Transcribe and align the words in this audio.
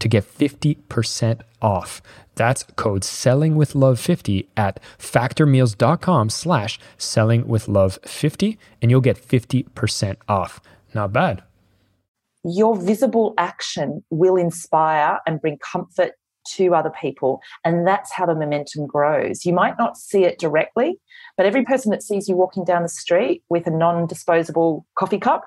to 0.00 0.08
get 0.08 0.24
50% 0.24 1.40
off. 1.62 2.02
That's 2.34 2.64
code 2.76 3.04
selling 3.04 3.56
with 3.56 3.74
love 3.74 4.00
50 4.00 4.48
at 4.56 4.80
factormeals.com 4.98 6.30
slash 6.30 6.78
selling 6.98 7.46
with 7.46 7.68
love 7.68 7.98
50 8.04 8.58
and 8.82 8.90
you'll 8.90 9.00
get 9.00 9.16
50% 9.16 10.16
off. 10.28 10.60
Not 10.94 11.12
bad. 11.12 11.42
Your 12.42 12.74
visible 12.74 13.34
action 13.36 14.02
will 14.10 14.36
inspire 14.36 15.18
and 15.26 15.40
bring 15.40 15.58
comfort 15.58 16.12
to 16.46 16.74
other 16.74 16.92
people. 17.00 17.40
And 17.64 17.86
that's 17.86 18.12
how 18.12 18.26
the 18.26 18.34
momentum 18.34 18.86
grows. 18.86 19.44
You 19.44 19.52
might 19.52 19.78
not 19.78 19.98
see 19.98 20.24
it 20.24 20.38
directly, 20.38 20.98
but 21.36 21.46
every 21.46 21.64
person 21.64 21.90
that 21.90 22.02
sees 22.02 22.28
you 22.28 22.36
walking 22.36 22.64
down 22.64 22.82
the 22.82 22.88
street 22.88 23.42
with 23.50 23.66
a 23.66 23.70
non 23.70 24.06
disposable 24.06 24.86
coffee 24.96 25.18
cup 25.18 25.44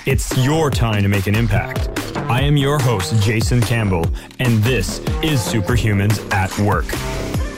It's 0.06 0.36
your 0.44 0.70
time 0.70 1.02
to 1.02 1.08
make 1.08 1.26
an 1.26 1.34
impact. 1.34 1.88
I 2.16 2.42
am 2.42 2.56
your 2.56 2.78
host, 2.78 3.20
Jason 3.22 3.60
Campbell, 3.62 4.06
and 4.38 4.62
this 4.62 4.98
is 5.22 5.40
Superhumans 5.40 6.32
at 6.32 6.56
Work, 6.58 6.86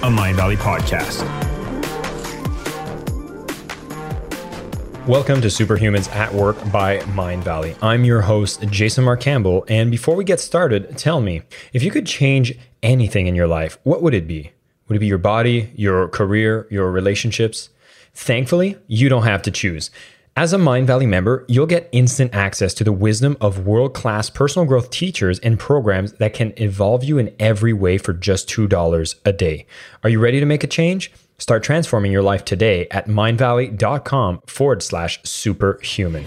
a 0.03 0.09
Mindvalley 0.09 0.57
podcast. 0.57 1.54
Welcome 5.07 5.43
to 5.43 5.49
Superhumans 5.49 6.11
at 6.15 6.33
Work 6.33 6.57
by 6.73 7.01
Mindvalley. 7.01 7.77
I'm 7.83 8.07
your 8.07 8.23
host, 8.23 8.63
Jason 8.71 9.05
Marc 9.05 9.21
Campbell. 9.21 9.67
And 9.69 9.91
before 9.91 10.17
we 10.17 10.25
get 10.25 10.41
started, 10.41 10.97
tell 10.97 11.21
me 11.21 11.43
if 11.75 11.83
you 11.83 11.91
could 11.91 12.07
change 12.07 12.59
anything 12.83 13.27
in 13.27 13.35
your 13.35 13.47
life, 13.47 13.77
what 13.83 14.01
would 14.01 14.15
it 14.15 14.27
be? 14.27 14.53
Would 14.89 14.97
it 14.97 15.01
be 15.01 15.07
your 15.07 15.19
body, 15.19 15.71
your 15.77 16.09
career, 16.09 16.67
your 16.71 16.91
relationships? 16.91 17.69
Thankfully, 18.15 18.79
you 18.87 19.11
don't 19.11 19.25
have 19.25 19.43
to 19.43 19.51
choose. 19.51 19.91
As 20.37 20.55
a 20.55 20.59
Mindvalley 20.59 21.07
member, 21.07 21.45
you'll 21.49 21.67
get 21.67 21.91
instant 21.93 22.35
access 22.35 22.73
to 22.73 22.83
the 22.83 22.91
wisdom 22.91 23.37
of 23.43 23.67
world 23.67 23.93
class 23.93 24.31
personal 24.31 24.65
growth 24.65 24.89
teachers 24.89 25.39
and 25.41 25.59
programs 25.59 26.15
that 26.15 26.33
can 26.33 26.55
evolve 26.57 27.05
you 27.05 27.19
in 27.19 27.35
every 27.39 27.75
way 27.75 27.99
for 27.99 28.15
just 28.15 28.49
$2 28.49 29.15
a 29.27 29.33
day. 29.35 29.67
Are 30.03 30.09
you 30.09 30.19
ready 30.19 30.41
to 30.41 30.47
make 30.47 30.65
a 30.65 30.67
change? 30.67 31.13
Start 31.39 31.65
transforming 31.65 32.13
your 32.13 32.23
life 32.23 32.45
today 32.45 32.87
at 32.93 33.09
mindvalley.com 33.09 34.41
forward 34.47 34.83
slash 34.83 35.21
superhuman. 35.25 36.25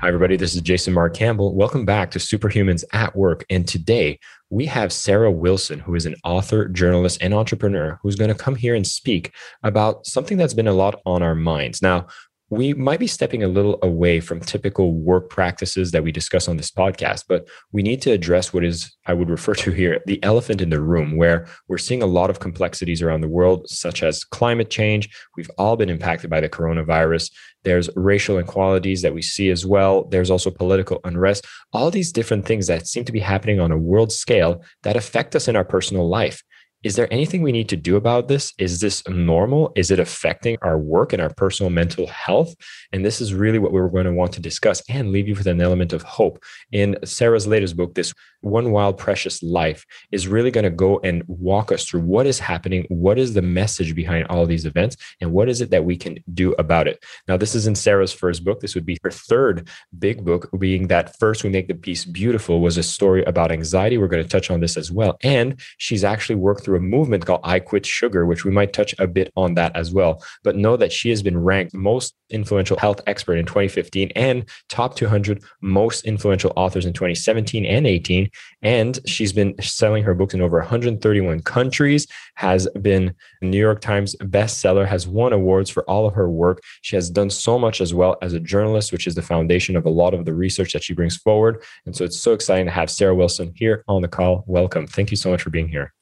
Hi, 0.00 0.08
everybody. 0.08 0.36
This 0.36 0.54
is 0.54 0.60
Jason 0.60 0.92
Marc 0.92 1.14
Campbell. 1.14 1.54
Welcome 1.54 1.86
back 1.86 2.10
to 2.10 2.18
Superhumans 2.18 2.84
at 2.92 3.16
Work. 3.16 3.46
And 3.48 3.66
today 3.66 4.18
we 4.50 4.66
have 4.66 4.92
Sarah 4.92 5.32
Wilson, 5.32 5.78
who 5.78 5.94
is 5.94 6.04
an 6.04 6.14
author, 6.24 6.68
journalist, 6.68 7.22
and 7.22 7.32
entrepreneur, 7.32 7.98
who's 8.02 8.16
going 8.16 8.28
to 8.28 8.34
come 8.34 8.54
here 8.54 8.74
and 8.74 8.86
speak 8.86 9.32
about 9.62 10.06
something 10.06 10.36
that's 10.36 10.52
been 10.52 10.68
a 10.68 10.74
lot 10.74 11.00
on 11.06 11.22
our 11.22 11.34
minds. 11.34 11.80
Now, 11.80 12.08
we 12.50 12.74
might 12.74 13.00
be 13.00 13.06
stepping 13.06 13.42
a 13.42 13.48
little 13.48 13.78
away 13.82 14.20
from 14.20 14.40
typical 14.40 14.92
work 14.92 15.30
practices 15.30 15.92
that 15.92 16.04
we 16.04 16.12
discuss 16.12 16.46
on 16.46 16.56
this 16.56 16.70
podcast, 16.70 17.24
but 17.26 17.48
we 17.72 17.82
need 17.82 18.02
to 18.02 18.10
address 18.10 18.52
what 18.52 18.64
is, 18.64 18.94
I 19.06 19.14
would 19.14 19.30
refer 19.30 19.54
to 19.54 19.70
here, 19.70 20.00
the 20.06 20.22
elephant 20.22 20.60
in 20.60 20.68
the 20.68 20.80
room, 20.80 21.16
where 21.16 21.46
we're 21.68 21.78
seeing 21.78 22.02
a 22.02 22.06
lot 22.06 22.28
of 22.28 22.40
complexities 22.40 23.00
around 23.00 23.22
the 23.22 23.28
world, 23.28 23.68
such 23.68 24.02
as 24.02 24.24
climate 24.24 24.70
change. 24.70 25.08
We've 25.36 25.50
all 25.56 25.76
been 25.76 25.88
impacted 25.88 26.28
by 26.28 26.40
the 26.40 26.48
coronavirus. 26.48 27.32
There's 27.62 27.88
racial 27.96 28.36
inequalities 28.36 29.00
that 29.02 29.14
we 29.14 29.22
see 29.22 29.48
as 29.48 29.64
well. 29.64 30.04
There's 30.04 30.30
also 30.30 30.50
political 30.50 31.00
unrest, 31.04 31.46
all 31.72 31.90
these 31.90 32.12
different 32.12 32.44
things 32.44 32.66
that 32.66 32.86
seem 32.86 33.04
to 33.06 33.12
be 33.12 33.20
happening 33.20 33.58
on 33.58 33.72
a 33.72 33.78
world 33.78 34.12
scale 34.12 34.62
that 34.82 34.96
affect 34.96 35.34
us 35.34 35.48
in 35.48 35.56
our 35.56 35.64
personal 35.64 36.08
life 36.08 36.42
is 36.84 36.96
there 36.96 37.10
anything 37.10 37.40
we 37.42 37.50
need 37.50 37.70
to 37.70 37.76
do 37.76 37.96
about 37.96 38.28
this? 38.28 38.52
Is 38.58 38.80
this 38.80 39.02
normal? 39.08 39.72
Is 39.74 39.90
it 39.90 39.98
affecting 39.98 40.58
our 40.60 40.78
work 40.78 41.14
and 41.14 41.22
our 41.22 41.32
personal 41.32 41.70
mental 41.70 42.06
health? 42.06 42.54
And 42.92 43.02
this 43.02 43.22
is 43.22 43.32
really 43.32 43.58
what 43.58 43.72
we 43.72 43.80
are 43.80 43.88
going 43.88 44.04
to 44.04 44.12
want 44.12 44.32
to 44.34 44.40
discuss 44.40 44.82
and 44.90 45.10
leave 45.10 45.26
you 45.26 45.34
with 45.34 45.46
an 45.46 45.62
element 45.62 45.94
of 45.94 46.02
hope. 46.02 46.44
In 46.72 46.96
Sarah's 47.02 47.46
latest 47.46 47.76
book, 47.76 47.94
this 47.94 48.12
one 48.42 48.70
Wild 48.70 48.98
Precious 48.98 49.42
Life 49.42 49.86
is 50.12 50.28
really 50.28 50.50
going 50.50 50.64
to 50.64 50.70
go 50.70 51.00
and 51.02 51.24
walk 51.26 51.72
us 51.72 51.86
through 51.86 52.02
what 52.02 52.26
is 52.26 52.38
happening, 52.38 52.84
what 52.90 53.18
is 53.18 53.32
the 53.32 53.40
message 53.40 53.94
behind 53.94 54.26
all 54.28 54.44
these 54.44 54.66
events, 54.66 54.98
and 55.22 55.32
what 55.32 55.48
is 55.48 55.62
it 55.62 55.70
that 55.70 55.86
we 55.86 55.96
can 55.96 56.18
do 56.34 56.52
about 56.52 56.86
it. 56.86 57.02
Now, 57.26 57.38
this 57.38 57.54
is 57.54 57.66
in 57.66 57.74
Sarah's 57.74 58.12
first 58.12 58.44
book. 58.44 58.60
This 58.60 58.74
would 58.74 58.84
be 58.84 58.98
her 59.02 59.10
third 59.10 59.68
big 59.98 60.22
book, 60.22 60.50
being 60.58 60.88
that 60.88 61.18
First 61.18 61.42
We 61.42 61.48
Make 61.48 61.68
the 61.68 61.74
Beast 61.74 62.12
Beautiful 62.12 62.60
was 62.60 62.76
a 62.76 62.82
story 62.82 63.24
about 63.24 63.50
anxiety. 63.50 63.96
We're 63.96 64.08
going 64.08 64.22
to 64.22 64.28
touch 64.28 64.50
on 64.50 64.60
this 64.60 64.76
as 64.76 64.92
well. 64.92 65.16
And 65.22 65.58
she's 65.78 66.04
actually 66.04 66.36
worked 66.36 66.64
through 66.64 66.73
a 66.76 66.80
movement 66.80 67.26
called 67.26 67.40
I 67.44 67.58
Quit 67.60 67.86
Sugar, 67.86 68.26
which 68.26 68.44
we 68.44 68.50
might 68.50 68.72
touch 68.72 68.94
a 68.98 69.06
bit 69.06 69.32
on 69.36 69.54
that 69.54 69.74
as 69.76 69.92
well. 69.92 70.22
But 70.42 70.56
know 70.56 70.76
that 70.76 70.92
she 70.92 71.10
has 71.10 71.22
been 71.22 71.38
ranked 71.38 71.74
most 71.74 72.14
influential 72.30 72.76
health 72.76 73.00
expert 73.06 73.36
in 73.36 73.46
2015 73.46 74.10
and 74.16 74.48
top 74.68 74.96
200 74.96 75.42
most 75.60 76.04
influential 76.04 76.52
authors 76.56 76.86
in 76.86 76.92
2017 76.92 77.64
and 77.64 77.86
18 77.86 78.30
and 78.62 78.98
she's 79.06 79.32
been 79.32 79.54
selling 79.60 80.02
her 80.02 80.14
books 80.14 80.34
in 80.34 80.40
over 80.40 80.58
131 80.58 81.40
countries, 81.40 82.06
has 82.34 82.66
been 82.80 83.14
New 83.42 83.58
York 83.58 83.80
Times 83.80 84.16
bestseller, 84.16 84.86
has 84.86 85.06
won 85.06 85.32
awards 85.32 85.70
for 85.70 85.88
all 85.88 86.06
of 86.06 86.14
her 86.14 86.30
work. 86.30 86.62
She 86.82 86.96
has 86.96 87.10
done 87.10 87.30
so 87.30 87.58
much 87.58 87.80
as 87.80 87.92
well 87.92 88.16
as 88.22 88.32
a 88.32 88.40
journalist, 88.40 88.90
which 88.90 89.06
is 89.06 89.14
the 89.14 89.22
foundation 89.22 89.76
of 89.76 89.84
a 89.84 89.90
lot 89.90 90.14
of 90.14 90.24
the 90.24 90.34
research 90.34 90.72
that 90.72 90.82
she 90.82 90.94
brings 90.94 91.16
forward. 91.16 91.62
And 91.84 91.94
so 91.94 92.04
it's 92.04 92.18
so 92.18 92.32
exciting 92.32 92.66
to 92.66 92.72
have 92.72 92.90
Sarah 92.90 93.14
Wilson 93.14 93.52
here 93.54 93.84
on 93.86 94.02
the 94.02 94.08
call. 94.08 94.44
Welcome. 94.46 94.86
Thank 94.86 95.10
you 95.10 95.16
so 95.16 95.30
much 95.30 95.42
for 95.42 95.50
being 95.50 95.68
here. 95.68 95.92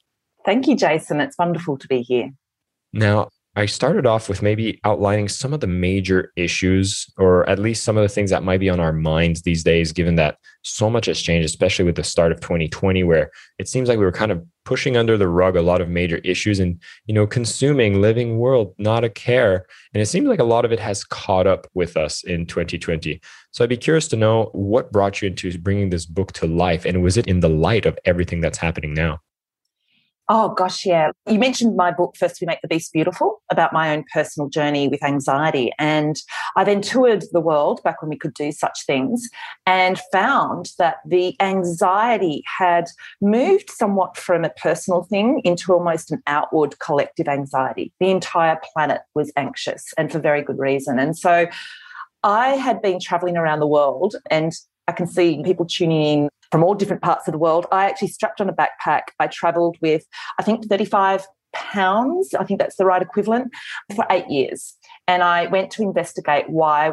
Thank 0.44 0.66
you, 0.66 0.76
Jason. 0.76 1.20
It's 1.20 1.38
wonderful 1.38 1.78
to 1.78 1.88
be 1.88 2.02
here. 2.02 2.30
Now, 2.92 3.28
I 3.54 3.66
started 3.66 4.06
off 4.06 4.30
with 4.30 4.40
maybe 4.40 4.80
outlining 4.82 5.28
some 5.28 5.52
of 5.52 5.60
the 5.60 5.66
major 5.66 6.32
issues, 6.36 7.06
or 7.18 7.46
at 7.50 7.58
least 7.58 7.84
some 7.84 7.98
of 7.98 8.02
the 8.02 8.08
things 8.08 8.30
that 8.30 8.42
might 8.42 8.60
be 8.60 8.70
on 8.70 8.80
our 8.80 8.94
minds 8.94 9.42
these 9.42 9.62
days, 9.62 9.92
given 9.92 10.14
that 10.14 10.38
so 10.62 10.88
much 10.88 11.04
has 11.04 11.20
changed, 11.20 11.44
especially 11.44 11.84
with 11.84 11.96
the 11.96 12.02
start 12.02 12.32
of 12.32 12.40
2020, 12.40 13.04
where 13.04 13.30
it 13.58 13.68
seems 13.68 13.90
like 13.90 13.98
we 13.98 14.06
were 14.06 14.12
kind 14.12 14.32
of 14.32 14.42
pushing 14.64 14.96
under 14.96 15.18
the 15.18 15.28
rug 15.28 15.54
a 15.54 15.60
lot 15.60 15.82
of 15.82 15.90
major 15.90 16.16
issues 16.18 16.60
and, 16.60 16.80
you 17.04 17.12
know, 17.12 17.26
consuming, 17.26 18.00
living 18.00 18.38
world, 18.38 18.74
not 18.78 19.04
a 19.04 19.10
care. 19.10 19.66
And 19.92 20.00
it 20.00 20.06
seems 20.06 20.28
like 20.28 20.40
a 20.40 20.44
lot 20.44 20.64
of 20.64 20.72
it 20.72 20.80
has 20.80 21.04
caught 21.04 21.46
up 21.46 21.66
with 21.74 21.98
us 21.98 22.24
in 22.24 22.46
2020. 22.46 23.20
So 23.50 23.64
I'd 23.64 23.68
be 23.68 23.76
curious 23.76 24.08
to 24.08 24.16
know 24.16 24.48
what 24.52 24.92
brought 24.92 25.20
you 25.20 25.28
into 25.28 25.58
bringing 25.58 25.90
this 25.90 26.06
book 26.06 26.32
to 26.32 26.46
life. 26.46 26.86
And 26.86 27.02
was 27.02 27.18
it 27.18 27.26
in 27.26 27.40
the 27.40 27.50
light 27.50 27.84
of 27.84 27.98
everything 28.06 28.40
that's 28.40 28.58
happening 28.58 28.94
now? 28.94 29.20
Oh, 30.28 30.50
gosh, 30.50 30.86
yeah. 30.86 31.10
You 31.28 31.38
mentioned 31.38 31.76
my 31.76 31.90
book, 31.90 32.16
First 32.16 32.40
We 32.40 32.46
Make 32.46 32.60
the 32.62 32.68
Beast 32.68 32.92
Beautiful, 32.92 33.42
about 33.50 33.72
my 33.72 33.94
own 33.94 34.04
personal 34.12 34.48
journey 34.48 34.86
with 34.86 35.02
anxiety. 35.02 35.72
And 35.78 36.16
I 36.56 36.64
then 36.64 36.80
toured 36.80 37.24
the 37.32 37.40
world 37.40 37.82
back 37.82 38.00
when 38.00 38.08
we 38.08 38.16
could 38.16 38.32
do 38.34 38.52
such 38.52 38.86
things 38.86 39.28
and 39.66 40.00
found 40.12 40.70
that 40.78 40.96
the 41.04 41.34
anxiety 41.40 42.44
had 42.58 42.86
moved 43.20 43.68
somewhat 43.70 44.16
from 44.16 44.44
a 44.44 44.50
personal 44.50 45.02
thing 45.02 45.40
into 45.44 45.72
almost 45.72 46.12
an 46.12 46.22
outward 46.26 46.78
collective 46.78 47.26
anxiety. 47.26 47.92
The 47.98 48.10
entire 48.10 48.60
planet 48.72 49.02
was 49.14 49.32
anxious 49.36 49.92
and 49.98 50.10
for 50.10 50.20
very 50.20 50.42
good 50.42 50.58
reason. 50.58 51.00
And 51.00 51.18
so 51.18 51.46
I 52.22 52.50
had 52.50 52.80
been 52.80 53.00
traveling 53.00 53.36
around 53.36 53.58
the 53.58 53.66
world 53.66 54.14
and 54.30 54.52
I 54.88 54.92
can 54.92 55.06
see 55.06 55.42
people 55.42 55.66
tuning 55.66 56.24
in 56.24 56.28
from 56.52 56.62
all 56.62 56.74
different 56.74 57.02
parts 57.02 57.26
of 57.26 57.32
the 57.32 57.38
world. 57.38 57.66
I 57.72 57.86
actually 57.86 58.08
strapped 58.08 58.40
on 58.40 58.48
a 58.48 58.52
backpack. 58.52 59.04
I 59.18 59.26
traveled 59.26 59.78
with, 59.80 60.04
I 60.38 60.42
think, 60.44 60.68
35 60.68 61.26
pounds. 61.54 62.34
I 62.34 62.44
think 62.44 62.60
that's 62.60 62.76
the 62.76 62.84
right 62.84 63.02
equivalent 63.02 63.50
for 63.96 64.06
eight 64.10 64.28
years. 64.28 64.76
And 65.08 65.22
I 65.22 65.46
went 65.46 65.70
to 65.72 65.82
investigate 65.82 66.48
why 66.48 66.92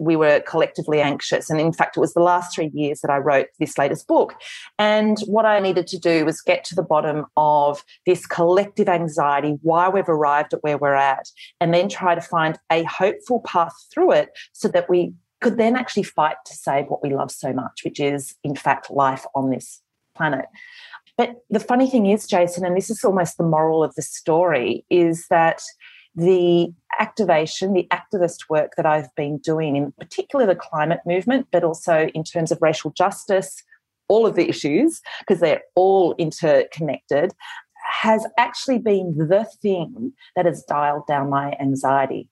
we 0.00 0.16
were 0.16 0.40
collectively 0.40 1.00
anxious. 1.00 1.50
And 1.50 1.60
in 1.60 1.72
fact, 1.72 1.96
it 1.96 2.00
was 2.00 2.14
the 2.14 2.22
last 2.22 2.54
three 2.54 2.70
years 2.72 3.00
that 3.00 3.10
I 3.10 3.16
wrote 3.16 3.48
this 3.58 3.78
latest 3.78 4.06
book. 4.06 4.34
And 4.78 5.18
what 5.26 5.44
I 5.44 5.58
needed 5.58 5.88
to 5.88 5.98
do 5.98 6.24
was 6.24 6.40
get 6.40 6.64
to 6.64 6.76
the 6.76 6.84
bottom 6.84 7.26
of 7.36 7.82
this 8.06 8.26
collective 8.26 8.88
anxiety, 8.88 9.56
why 9.62 9.88
we've 9.88 10.08
arrived 10.08 10.54
at 10.54 10.62
where 10.62 10.78
we're 10.78 10.94
at, 10.94 11.26
and 11.60 11.74
then 11.74 11.88
try 11.88 12.14
to 12.14 12.20
find 12.20 12.58
a 12.70 12.84
hopeful 12.84 13.40
path 13.40 13.74
through 13.92 14.12
it 14.12 14.28
so 14.52 14.68
that 14.68 14.88
we 14.88 15.12
could 15.40 15.56
then 15.56 15.76
actually 15.76 16.02
fight 16.02 16.36
to 16.46 16.54
save 16.54 16.86
what 16.86 17.02
we 17.02 17.14
love 17.14 17.30
so 17.30 17.52
much, 17.52 17.82
which 17.84 18.00
is, 18.00 18.34
in 18.42 18.56
fact, 18.56 18.90
life 18.90 19.24
on 19.34 19.50
this 19.50 19.80
planet. 20.16 20.46
But 21.16 21.36
the 21.50 21.60
funny 21.60 21.88
thing 21.90 22.06
is, 22.06 22.26
Jason, 22.26 22.64
and 22.64 22.76
this 22.76 22.90
is 22.90 23.04
almost 23.04 23.38
the 23.38 23.44
moral 23.44 23.82
of 23.82 23.94
the 23.94 24.02
story, 24.02 24.84
is 24.90 25.26
that 25.30 25.62
the 26.14 26.72
activation, 26.98 27.72
the 27.72 27.88
activist 27.92 28.48
work 28.48 28.72
that 28.76 28.86
I've 28.86 29.14
been 29.14 29.38
doing, 29.38 29.76
in 29.76 29.92
particular 29.92 30.46
the 30.46 30.56
climate 30.56 31.00
movement, 31.06 31.46
but 31.52 31.64
also 31.64 32.08
in 32.14 32.24
terms 32.24 32.50
of 32.50 32.58
racial 32.60 32.90
justice, 32.90 33.62
all 34.08 34.26
of 34.26 34.34
the 34.34 34.48
issues, 34.48 35.00
because 35.20 35.40
they're 35.40 35.62
all 35.76 36.14
interconnected, 36.18 37.32
has 37.90 38.26
actually 38.36 38.78
been 38.78 39.16
the 39.16 39.46
thing 39.62 40.12
that 40.34 40.46
has 40.46 40.64
dialed 40.64 41.06
down 41.06 41.30
my 41.30 41.56
anxiety. 41.60 42.28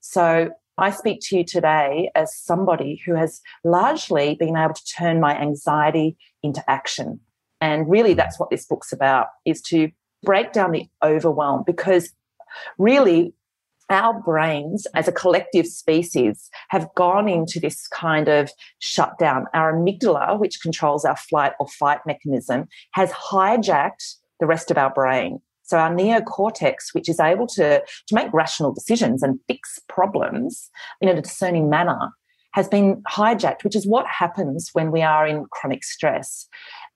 So 0.00 0.50
I 0.76 0.90
speak 0.90 1.20
to 1.24 1.36
you 1.36 1.44
today 1.44 2.10
as 2.14 2.36
somebody 2.36 3.00
who 3.06 3.14
has 3.14 3.40
largely 3.62 4.34
been 4.34 4.56
able 4.56 4.74
to 4.74 4.84
turn 4.96 5.20
my 5.20 5.38
anxiety 5.40 6.16
into 6.42 6.68
action. 6.68 7.20
And 7.60 7.88
really 7.88 8.14
that's 8.14 8.38
what 8.40 8.50
this 8.50 8.66
book's 8.66 8.92
about 8.92 9.28
is 9.44 9.62
to 9.62 9.90
break 10.22 10.52
down 10.52 10.72
the 10.72 10.88
overwhelm 11.02 11.62
because 11.66 12.12
really 12.78 13.34
our 13.90 14.18
brains 14.20 14.86
as 14.94 15.06
a 15.06 15.12
collective 15.12 15.66
species 15.66 16.50
have 16.70 16.88
gone 16.96 17.28
into 17.28 17.60
this 17.60 17.86
kind 17.88 18.28
of 18.28 18.50
shutdown. 18.78 19.46
Our 19.54 19.74
amygdala, 19.74 20.38
which 20.40 20.60
controls 20.60 21.04
our 21.04 21.16
flight 21.16 21.52
or 21.60 21.68
fight 21.68 22.00
mechanism, 22.06 22.66
has 22.92 23.12
hijacked 23.12 24.16
the 24.40 24.46
rest 24.46 24.70
of 24.70 24.78
our 24.78 24.92
brain. 24.92 25.40
So 25.64 25.78
our 25.78 25.90
neocortex, 25.90 26.92
which 26.92 27.08
is 27.08 27.18
able 27.18 27.46
to, 27.48 27.80
to 27.80 28.14
make 28.14 28.32
rational 28.32 28.72
decisions 28.72 29.22
and 29.22 29.40
fix 29.48 29.80
problems 29.88 30.70
in 31.00 31.08
a 31.08 31.20
discerning 31.20 31.70
manner, 31.70 32.10
has 32.52 32.68
been 32.68 33.02
hijacked, 33.10 33.64
which 33.64 33.74
is 33.74 33.86
what 33.86 34.06
happens 34.06 34.70
when 34.74 34.92
we 34.92 35.02
are 35.02 35.26
in 35.26 35.46
chronic 35.50 35.82
stress. 35.82 36.46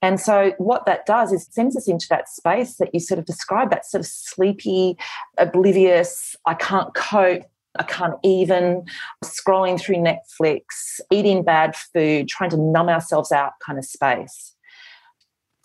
And 0.03 0.21
so 0.21 0.53
what 0.59 0.87
that 0.87 1.05
does 1.07 1.33
is 1.33 1.49
sends 1.51 1.77
us 1.77 1.89
into 1.89 2.07
that 2.11 2.29
space 2.29 2.77
that 2.77 2.91
you 2.93 3.01
sort 3.01 3.19
of 3.19 3.25
describe, 3.25 3.71
that 3.71 3.85
sort 3.85 4.01
of 4.01 4.07
sleepy, 4.07 4.97
oblivious, 5.39 6.37
I 6.47 6.55
can't 6.55 6.95
cope, 6.95 7.43
I 7.79 7.83
can't 7.85 8.15
even, 8.23 8.85
scrolling 9.25 9.81
through 9.81 9.97
Netflix, 9.97 11.01
eating 11.11 11.43
bad 11.43 11.75
food, 11.75 12.29
trying 12.29 12.51
to 12.51 12.57
numb 12.57 12.89
ourselves 12.89 13.33
out 13.33 13.53
kind 13.65 13.79
of 13.79 13.85
space. 13.85 14.55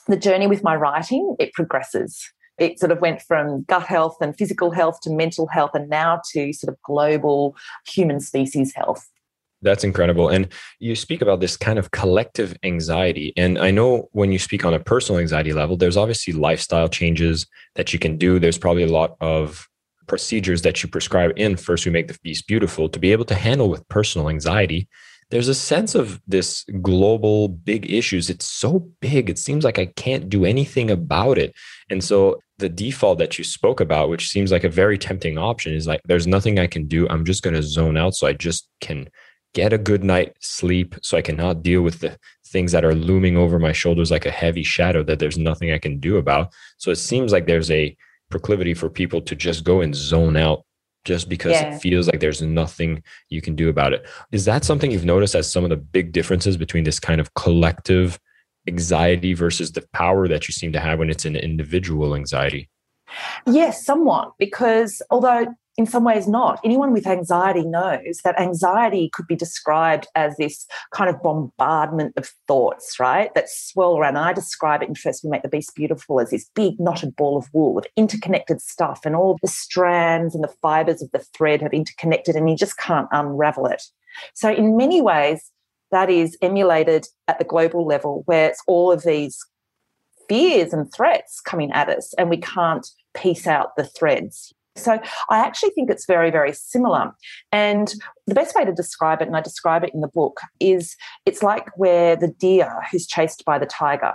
The 0.08 0.18
journey 0.18 0.48
with 0.48 0.64
my 0.64 0.76
writing, 0.76 1.36
it 1.38 1.54
progresses 1.54 2.32
it 2.60 2.80
sort 2.80 2.92
of 2.92 3.00
went 3.02 3.22
from 3.22 3.64
gut 3.64 3.84
health 3.84 4.18
and 4.22 4.36
physical 4.38 4.72
health 4.72 5.00
to 5.02 5.10
mental 5.10 5.48
health 5.48 5.72
and 5.74 5.90
now 5.90 6.22
to 6.32 6.54
sort 6.54 6.74
of 6.74 6.82
global 6.84 7.56
human 7.88 8.20
species 8.20 8.74
health. 8.76 9.08
That's 9.62 9.84
incredible. 9.84 10.28
And 10.28 10.50
you 10.80 10.96
speak 10.96 11.22
about 11.22 11.40
this 11.40 11.56
kind 11.56 11.80
of 11.80 11.92
collective 11.92 12.56
anxiety. 12.64 13.34
And 13.38 13.58
I 13.58 13.72
know 13.72 14.10
when 14.12 14.32
you 14.32 14.40
speak 14.40 14.66
on 14.66 14.74
a 14.74 14.80
personal 14.80 15.22
anxiety 15.22 15.54
level, 15.54 15.78
there's 15.78 15.96
obviously 15.96 16.34
lifestyle 16.34 16.90
changes 16.90 17.48
that 17.76 17.94
you 17.94 18.00
can 18.00 18.18
do. 18.18 18.40
There's 18.40 18.58
probably 18.58 18.84
a 18.84 18.92
lot 18.92 19.16
of 19.22 19.68
procedures 20.06 20.64
that 20.64 20.84
you 20.84 20.90
prescribe 20.90 21.32
in 21.38 21.56
First 21.56 21.86
We 21.86 21.94
Make 21.94 22.10
the 22.10 22.18
Beast 22.22 22.46
Beautiful 22.46 22.90
to 22.90 23.00
be 23.00 23.14
able 23.14 23.26
to 23.26 23.36
handle 23.36 23.70
with 23.70 23.88
personal 23.88 24.30
anxiety 24.30 24.90
there's 25.34 25.48
a 25.48 25.56
sense 25.56 25.96
of 25.96 26.22
this 26.28 26.64
global 26.84 27.48
big 27.48 27.92
issues. 27.92 28.30
It's 28.30 28.48
so 28.48 28.88
big, 29.02 29.32
it 29.32 29.40
seems 29.40 29.64
like 29.64 29.80
I 29.80 29.88
can't 29.88 30.30
do 30.30 30.46
anything 30.46 30.92
about 30.92 31.40
it. 31.40 31.56
And 31.90 32.04
so 32.04 32.40
the 32.60 32.70
default 32.70 33.18
that 33.20 33.38
you 33.38 33.44
spoke 33.44 33.80
about, 33.80 34.10
which 34.10 34.30
seems 34.30 34.52
like 34.52 34.64
a 34.64 34.70
very 34.70 34.98
tempting 34.98 35.38
option, 35.38 35.74
is 35.74 35.88
like, 35.88 36.02
there's 36.06 36.28
nothing 36.28 36.60
I 36.60 36.68
can 36.68 36.88
do. 36.88 37.08
I'm 37.10 37.26
just 37.26 37.44
going 37.44 37.56
to 37.56 37.64
zone 37.64 37.98
out 37.98 38.16
so 38.16 38.28
I 38.28 38.34
just 38.34 38.70
can 38.80 39.10
get 39.54 39.74
a 39.74 39.78
good 39.78 40.04
night 40.04 40.36
sleep 40.40 40.96
so 41.02 41.18
I 41.18 41.22
cannot 41.22 41.62
deal 41.62 41.82
with 41.82 42.00
the 42.00 42.18
things 42.48 42.72
that 42.72 42.86
are 42.86 42.96
looming 42.96 43.38
over 43.38 43.60
my 43.60 43.72
shoulders 43.72 44.12
like 44.12 44.26
a 44.26 44.32
heavy 44.32 44.64
shadow 44.64 45.04
that 45.04 45.20
there's 45.20 45.38
nothing 45.38 45.72
I 45.72 45.78
can 45.78 46.00
do 46.00 46.18
about. 46.18 46.54
So 46.78 46.92
it 46.92 46.98
seems 46.98 47.32
like 47.32 47.48
there's 47.48 47.72
a 47.72 47.96
proclivity 48.30 48.74
for 48.74 48.90
people 48.90 49.22
to 49.22 49.36
just 49.36 49.64
go 49.64 49.82
and 49.82 49.96
zone 49.96 50.38
out 50.38 50.66
just 51.06 51.30
because 51.30 51.52
yeah. 51.52 51.76
it 51.76 51.80
feels 51.80 52.08
like 52.08 52.20
there's 52.20 52.42
nothing 52.42 53.04
you 53.30 53.42
can 53.42 53.56
do 53.56 53.70
about 53.70 53.94
it. 53.94 54.08
Is 54.32 54.46
that 54.46 54.64
something 54.64 54.90
you've 54.90 55.06
noticed 55.06 55.36
as 55.36 55.52
some 55.52 55.64
of 55.64 55.70
the 55.70 55.78
big 55.78 56.14
differences 56.14 56.58
between 56.58 56.84
this 56.84 57.00
kind 57.00 57.20
of 57.20 57.34
collective 57.34 58.20
anxiety 58.68 59.34
versus 59.34 59.72
the 59.72 59.86
power 59.94 60.28
that 60.28 60.48
you 60.48 60.54
seem 60.54 60.72
to 60.74 60.80
have 60.80 61.00
when 61.00 61.10
it's 61.10 61.26
an 61.26 61.36
individual 61.36 62.16
anxiety? 62.16 62.70
Yes, 63.46 63.86
somewhat, 63.86 64.34
because 64.40 65.02
although 65.10 65.48
in 65.78 65.86
some 65.86 66.04
ways 66.04 66.28
not. 66.28 66.60
Anyone 66.64 66.94
with 66.94 67.08
anxiety 67.08 67.66
knows 67.66 68.20
that 68.24 68.40
anxiety 68.40 69.10
could 69.12 69.28
be 69.28 69.36
described 69.36 70.08
as 70.16 70.36
this 70.38 70.68
kind 70.92 71.10
of 71.10 71.22
bombardment 71.22 72.14
of 72.18 72.32
thoughts, 72.48 73.00
right? 73.00 73.34
That 73.34 73.50
swirl 73.50 73.98
around. 73.98 74.16
And 74.16 74.26
I 74.26 74.34
describe 74.34 74.84
it 74.84 74.90
in 74.90 74.96
First 74.96 75.24
We 75.24 75.30
Make 75.30 75.42
the 75.42 75.50
Beast 75.50 75.74
Beautiful 75.76 76.20
as 76.20 76.30
this 76.30 76.50
big 76.56 76.80
knotted 76.80 77.16
ball 77.16 77.38
of 77.38 77.50
wool 77.54 77.78
of 77.78 77.86
interconnected 77.98 78.62
stuff, 78.62 79.02
and 79.06 79.16
all 79.16 79.38
the 79.42 79.48
strands 79.48 80.36
and 80.36 80.44
the 80.44 80.54
fibers 80.62 81.02
of 81.02 81.12
the 81.12 81.20
thread 81.36 81.62
have 81.62 81.74
interconnected, 81.74 82.36
and 82.36 82.50
you 82.50 82.56
just 82.56 82.78
can't 82.78 83.08
unravel 83.12 83.66
it. 83.66 83.84
So, 84.36 84.52
in 84.52 84.78
many 84.78 85.02
ways, 85.02 85.52
that 85.94 86.10
is 86.10 86.38
emulated 86.42 87.08
at 87.28 87.40
the 87.40 87.46
global 87.46 87.86
level, 87.86 88.24
where 88.26 88.50
it's 88.50 88.62
all 88.68 88.92
of 88.92 89.04
these 89.04 89.40
fears 90.28 90.74
and 90.74 90.92
threats 90.94 91.40
coming 91.40 91.72
at 91.72 91.90
us, 91.90 92.14
and 92.18 92.30
we 92.30 92.38
can't 92.38 92.88
piece 93.14 93.48
out 93.48 93.76
the 93.78 93.86
threads. 93.86 94.54
So 94.76 95.00
I 95.30 95.38
actually 95.38 95.70
think 95.70 95.92
it's 95.92 96.08
very, 96.08 96.32
very 96.32 96.52
similar. 96.52 97.12
And 97.52 97.94
the 98.26 98.34
best 98.34 98.56
way 98.56 98.66
to 98.66 98.74
describe 98.74 99.22
it, 99.22 99.28
and 99.28 99.38
I 99.38 99.42
describe 99.42 99.84
it 99.84 99.94
in 99.94 100.02
the 100.02 100.08
book, 100.08 100.42
is 100.60 100.96
it's 101.26 101.44
like 101.44 101.70
where 101.78 102.16
the 102.16 102.30
deer 102.30 102.82
who's 102.92 103.06
chased 103.06 103.46
by 103.46 103.60
the 103.60 103.68
tiger. 103.68 104.14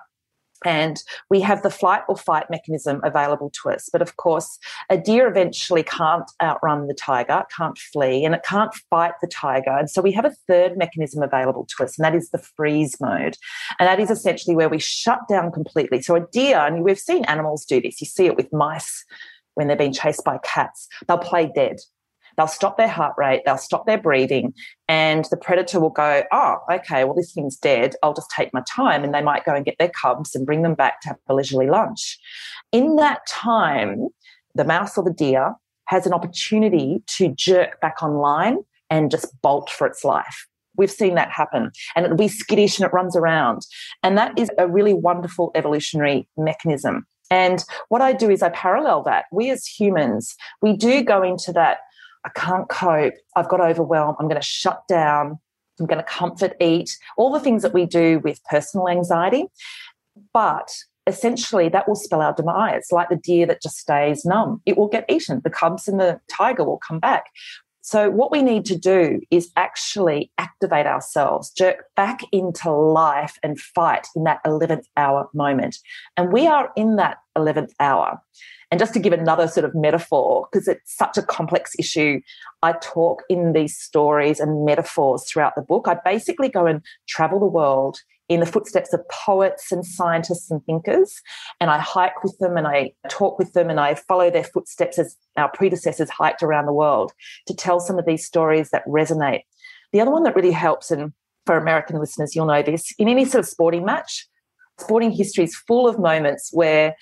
And 0.64 1.02
we 1.30 1.40
have 1.40 1.62
the 1.62 1.70
flight 1.70 2.02
or 2.08 2.16
fight 2.16 2.50
mechanism 2.50 3.00
available 3.04 3.50
to 3.62 3.70
us. 3.70 3.88
But 3.92 4.02
of 4.02 4.16
course, 4.16 4.58
a 4.90 4.98
deer 4.98 5.28
eventually 5.28 5.82
can't 5.82 6.30
outrun 6.42 6.88
the 6.88 6.94
tiger, 6.94 7.44
can't 7.56 7.78
flee, 7.78 8.24
and 8.24 8.34
it 8.34 8.42
can't 8.42 8.74
fight 8.90 9.14
the 9.20 9.28
tiger. 9.28 9.70
And 9.70 9.88
so 9.88 10.02
we 10.02 10.12
have 10.12 10.24
a 10.24 10.34
third 10.48 10.76
mechanism 10.76 11.22
available 11.22 11.66
to 11.76 11.84
us, 11.84 11.98
and 11.98 12.04
that 12.04 12.14
is 12.14 12.30
the 12.30 12.38
freeze 12.38 12.96
mode. 13.00 13.36
And 13.78 13.86
that 13.86 14.00
is 14.00 14.10
essentially 14.10 14.56
where 14.56 14.68
we 14.68 14.78
shut 14.78 15.20
down 15.28 15.52
completely. 15.52 16.02
So 16.02 16.16
a 16.16 16.26
deer, 16.26 16.58
and 16.58 16.82
we've 16.82 16.98
seen 16.98 17.24
animals 17.24 17.64
do 17.64 17.80
this, 17.80 18.00
you 18.00 18.06
see 18.06 18.26
it 18.26 18.36
with 18.36 18.52
mice 18.52 19.04
when 19.54 19.66
they're 19.66 19.76
being 19.76 19.92
chased 19.92 20.24
by 20.24 20.38
cats, 20.44 20.86
they'll 21.06 21.18
play 21.18 21.50
dead. 21.52 21.80
They'll 22.38 22.46
stop 22.46 22.78
their 22.78 22.88
heart 22.88 23.14
rate, 23.18 23.42
they'll 23.44 23.58
stop 23.58 23.86
their 23.86 23.98
breathing, 23.98 24.54
and 24.86 25.26
the 25.30 25.36
predator 25.36 25.80
will 25.80 25.90
go, 25.90 26.22
Oh, 26.32 26.58
okay, 26.72 27.04
well, 27.04 27.14
this 27.14 27.32
thing's 27.32 27.56
dead. 27.56 27.96
I'll 28.02 28.14
just 28.14 28.30
take 28.34 28.54
my 28.54 28.62
time. 28.66 29.04
And 29.04 29.12
they 29.12 29.22
might 29.22 29.44
go 29.44 29.54
and 29.54 29.64
get 29.64 29.76
their 29.78 29.90
cubs 29.90 30.34
and 30.34 30.46
bring 30.46 30.62
them 30.62 30.74
back 30.74 31.00
to 31.02 31.08
have 31.08 31.18
a 31.28 31.34
leisurely 31.34 31.66
lunch. 31.66 32.18
In 32.72 32.96
that 32.96 33.26
time, 33.26 34.08
the 34.54 34.64
mouse 34.64 34.96
or 34.96 35.04
the 35.04 35.12
deer 35.12 35.54
has 35.86 36.06
an 36.06 36.12
opportunity 36.12 37.02
to 37.08 37.28
jerk 37.28 37.80
back 37.80 38.02
online 38.02 38.58
and 38.90 39.10
just 39.10 39.40
bolt 39.42 39.68
for 39.70 39.86
its 39.86 40.04
life. 40.04 40.46
We've 40.76 40.90
seen 40.90 41.16
that 41.16 41.30
happen 41.30 41.72
and 41.96 42.04
it'll 42.04 42.16
be 42.16 42.28
skittish 42.28 42.78
and 42.78 42.86
it 42.86 42.92
runs 42.92 43.16
around. 43.16 43.62
And 44.02 44.16
that 44.16 44.38
is 44.38 44.48
a 44.58 44.68
really 44.68 44.94
wonderful 44.94 45.50
evolutionary 45.54 46.28
mechanism. 46.36 47.04
And 47.30 47.64
what 47.88 48.00
I 48.00 48.12
do 48.12 48.30
is 48.30 48.42
I 48.42 48.50
parallel 48.50 49.02
that. 49.02 49.26
We 49.32 49.50
as 49.50 49.66
humans, 49.66 50.34
we 50.62 50.76
do 50.76 51.02
go 51.02 51.22
into 51.22 51.52
that, 51.52 51.78
I 52.28 52.40
can't 52.40 52.68
cope, 52.68 53.14
I've 53.36 53.48
got 53.48 53.60
overwhelmed, 53.60 54.16
I'm 54.20 54.28
going 54.28 54.40
to 54.40 54.46
shut 54.46 54.82
down, 54.88 55.38
I'm 55.80 55.86
going 55.86 55.98
to 55.98 56.04
comfort 56.04 56.54
eat, 56.60 56.96
all 57.16 57.32
the 57.32 57.40
things 57.40 57.62
that 57.62 57.72
we 57.72 57.86
do 57.86 58.20
with 58.20 58.42
personal 58.44 58.88
anxiety. 58.88 59.46
But 60.34 60.70
essentially 61.06 61.68
that 61.70 61.88
will 61.88 61.96
spell 61.96 62.20
our 62.20 62.34
demise, 62.34 62.76
It's 62.76 62.92
like 62.92 63.08
the 63.08 63.16
deer 63.16 63.46
that 63.46 63.62
just 63.62 63.78
stays 63.78 64.24
numb. 64.24 64.60
It 64.66 64.76
will 64.76 64.88
get 64.88 65.06
eaten. 65.08 65.40
The 65.42 65.50
cubs 65.50 65.88
and 65.88 65.98
the 65.98 66.20
tiger 66.28 66.64
will 66.64 66.80
come 66.86 67.00
back. 67.00 67.26
So, 67.80 68.10
what 68.10 68.30
we 68.30 68.42
need 68.42 68.66
to 68.66 68.76
do 68.76 69.20
is 69.30 69.50
actually 69.56 70.30
activate 70.36 70.84
ourselves, 70.84 71.50
jerk 71.50 71.86
back 71.96 72.20
into 72.32 72.70
life 72.70 73.38
and 73.42 73.58
fight 73.58 74.06
in 74.14 74.24
that 74.24 74.44
11th 74.44 74.84
hour 74.98 75.30
moment. 75.32 75.78
And 76.14 76.30
we 76.30 76.46
are 76.46 76.70
in 76.76 76.96
that 76.96 77.16
11th 77.34 77.72
hour. 77.80 78.20
And 78.70 78.78
just 78.78 78.92
to 78.94 79.00
give 79.00 79.12
another 79.12 79.48
sort 79.48 79.64
of 79.64 79.74
metaphor, 79.74 80.46
because 80.50 80.68
it's 80.68 80.94
such 80.94 81.16
a 81.16 81.22
complex 81.22 81.74
issue, 81.78 82.20
I 82.62 82.72
talk 82.82 83.22
in 83.28 83.52
these 83.52 83.76
stories 83.76 84.40
and 84.40 84.64
metaphors 84.64 85.24
throughout 85.24 85.54
the 85.54 85.62
book. 85.62 85.88
I 85.88 85.96
basically 86.04 86.48
go 86.48 86.66
and 86.66 86.82
travel 87.08 87.40
the 87.40 87.46
world 87.46 88.00
in 88.28 88.40
the 88.40 88.46
footsteps 88.46 88.92
of 88.92 89.08
poets 89.08 89.72
and 89.72 89.86
scientists 89.86 90.50
and 90.50 90.62
thinkers. 90.66 91.22
And 91.60 91.70
I 91.70 91.78
hike 91.78 92.22
with 92.22 92.36
them 92.38 92.58
and 92.58 92.66
I 92.66 92.92
talk 93.08 93.38
with 93.38 93.54
them 93.54 93.70
and 93.70 93.80
I 93.80 93.94
follow 93.94 94.30
their 94.30 94.44
footsteps 94.44 94.98
as 94.98 95.16
our 95.36 95.50
predecessors 95.50 96.10
hiked 96.10 96.42
around 96.42 96.66
the 96.66 96.72
world 96.72 97.12
to 97.46 97.54
tell 97.54 97.80
some 97.80 97.98
of 97.98 98.04
these 98.04 98.26
stories 98.26 98.68
that 98.70 98.86
resonate. 98.86 99.42
The 99.92 100.00
other 100.02 100.10
one 100.10 100.24
that 100.24 100.36
really 100.36 100.52
helps, 100.52 100.90
and 100.90 101.14
for 101.46 101.56
American 101.56 101.98
listeners, 101.98 102.36
you'll 102.36 102.44
know 102.44 102.62
this 102.62 102.92
in 102.98 103.08
any 103.08 103.24
sort 103.24 103.40
of 103.40 103.48
sporting 103.48 103.86
match, 103.86 104.28
sporting 104.78 105.10
history 105.10 105.44
is 105.44 105.56
full 105.56 105.88
of 105.88 105.98
moments 105.98 106.50
where 106.52 106.94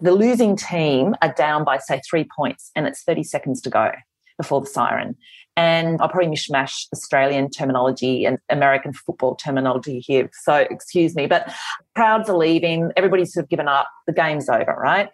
the 0.00 0.12
losing 0.12 0.56
team 0.56 1.14
are 1.22 1.32
down 1.32 1.64
by, 1.64 1.78
say, 1.78 2.00
three 2.08 2.26
points 2.36 2.70
and 2.74 2.86
it's 2.86 3.02
30 3.02 3.22
seconds 3.22 3.60
to 3.62 3.70
go 3.70 3.92
before 4.38 4.60
the 4.60 4.66
siren. 4.66 5.16
And 5.56 6.00
I'll 6.00 6.08
probably 6.08 6.28
mishmash 6.28 6.86
Australian 6.92 7.48
terminology 7.48 8.24
and 8.24 8.38
American 8.50 8.92
football 8.92 9.36
terminology 9.36 10.00
here. 10.00 10.28
So 10.42 10.54
excuse 10.54 11.14
me, 11.14 11.26
but 11.26 11.52
crowds 11.94 12.28
are 12.28 12.36
leaving, 12.36 12.90
everybody's 12.96 13.32
sort 13.32 13.44
of 13.44 13.50
given 13.50 13.68
up, 13.68 13.88
the 14.06 14.12
game's 14.12 14.48
over, 14.48 14.74
right? 14.76 15.10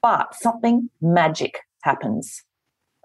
But 0.00 0.34
something 0.34 0.88
magic 1.00 1.58
happens 1.82 2.44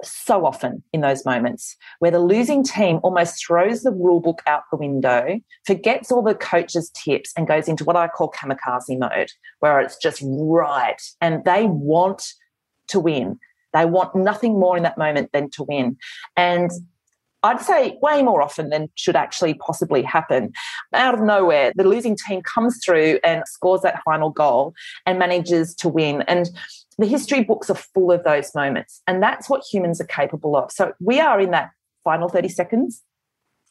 so 0.04 0.46
often 0.46 0.84
in 0.94 1.02
those 1.02 1.26
moments 1.26 1.76
where 2.00 2.12
the 2.12 2.20
losing 2.20 2.64
team 2.64 3.00
almost 3.04 3.46
throws 3.46 3.82
the 3.82 3.92
rule 3.92 4.20
book 4.20 4.42
out 4.48 4.64
the 4.72 4.78
window, 4.78 5.40
forgets 5.66 6.12
all 6.12 6.22
the 6.22 6.36
coach's 6.36 6.90
tips, 6.92 7.32
and 7.38 7.48
goes 7.48 7.68
into 7.68 7.84
what 7.84 7.96
I 7.96 8.08
call 8.08 8.32
kamikaze 8.32 9.00
mode, 9.00 9.32
where 9.60 9.80
it's 9.80 9.98
just 9.98 10.22
right. 10.26 11.02
And 11.22 11.44
they 11.46 11.66
want 11.66 12.34
to 12.90 13.00
win. 13.00 13.40
They 13.74 13.86
want 13.86 14.16
nothing 14.16 14.60
more 14.60 14.78
in 14.78 14.84
that 14.84 14.98
moment 14.98 15.32
than 15.34 15.50
to 15.52 15.64
win. 15.64 15.98
And 16.38 16.72
I'd 17.44 17.62
say 17.62 17.98
way 18.02 18.24
more 18.24 18.42
often 18.42 18.70
than 18.70 18.90
should 18.96 19.16
actually 19.16 19.54
possibly 19.56 20.02
happen. 20.02 20.52
Out 20.94 21.14
of 21.14 21.22
nowhere, 21.22 21.74
the 21.76 21.84
losing 21.84 22.18
team 22.18 22.42
comes 22.42 22.84
through 22.84 23.20
and 23.24 23.44
scores 23.46 23.82
that 23.82 24.02
final 24.04 24.32
goal 24.32 24.74
and 25.06 25.20
manages 25.20 25.76
to 25.76 25.90
win. 25.90 26.24
And 26.24 26.50
the 26.98 27.06
history 27.06 27.44
books 27.44 27.70
are 27.70 27.76
full 27.76 28.12
of 28.12 28.24
those 28.24 28.54
moments. 28.56 29.02
And 29.08 29.22
that's 29.22 29.50
what 29.50 29.64
humans 29.70 30.00
are 30.00 30.06
capable 30.06 30.56
of. 30.56 30.72
So 30.72 30.94
we 31.00 31.20
are 31.20 31.40
in 31.40 31.52
that 31.52 31.72
final 32.04 32.30
30 32.30 32.50
seconds. 32.50 33.04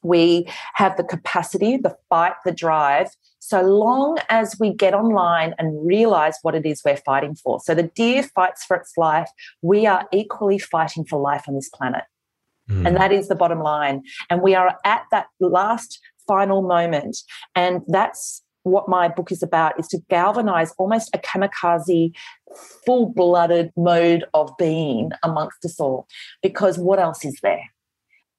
We 0.03 0.47
have 0.75 0.97
the 0.99 1.05
capacity, 1.05 1.79
the 1.79 1.97
fight, 2.11 2.35
the 2.45 2.53
drive, 2.53 3.09
so 3.39 3.63
long 3.63 4.19
as 4.29 4.57
we 4.61 4.73
get 4.73 4.95
online 4.95 5.55
and 5.59 5.87
realize 5.87 6.37
what 6.43 6.55
it 6.55 6.67
is 6.67 6.83
we're 6.85 6.97
fighting 6.97 7.35
for. 7.35 7.61
So 7.61 7.75
the 7.75 7.85
deer 7.95 8.23
fights 8.23 8.65
for 8.65 8.77
its 8.77 8.93
life. 8.97 9.31
We 9.63 9.87
are 9.87 10.07
equally 10.13 10.59
fighting 10.59 11.05
for 11.05 11.19
life 11.19 11.45
on 11.49 11.55
this 11.55 11.69
planet. 11.71 12.05
Mm. 12.71 12.87
And 12.87 12.97
that 12.97 13.13
is 13.13 13.29
the 13.29 13.35
bottom 13.35 13.61
line. 13.61 14.03
And 14.31 14.43
we 14.43 14.55
are 14.55 14.79
at 14.85 15.05
that 15.11 15.27
last 15.41 16.01
final 16.27 16.63
moment. 16.63 17.19
And 17.55 17.83
that's 17.87 18.43
what 18.65 18.89
my 18.89 19.09
book 19.09 19.31
is 19.31 19.43
about 19.43 19.79
is 19.79 19.87
to 19.89 19.99
galvanize 20.11 20.73
almost 20.79 21.15
a 21.15 21.19
kamikaze 21.19 22.13
full-blooded 22.85 23.71
mode 23.77 24.25
of 24.35 24.51
being 24.59 25.11
amongst 25.23 25.65
us 25.65 25.79
all 25.79 26.07
because 26.43 26.79
what 26.79 26.99
else 26.99 27.25
is 27.25 27.39
there 27.43 27.63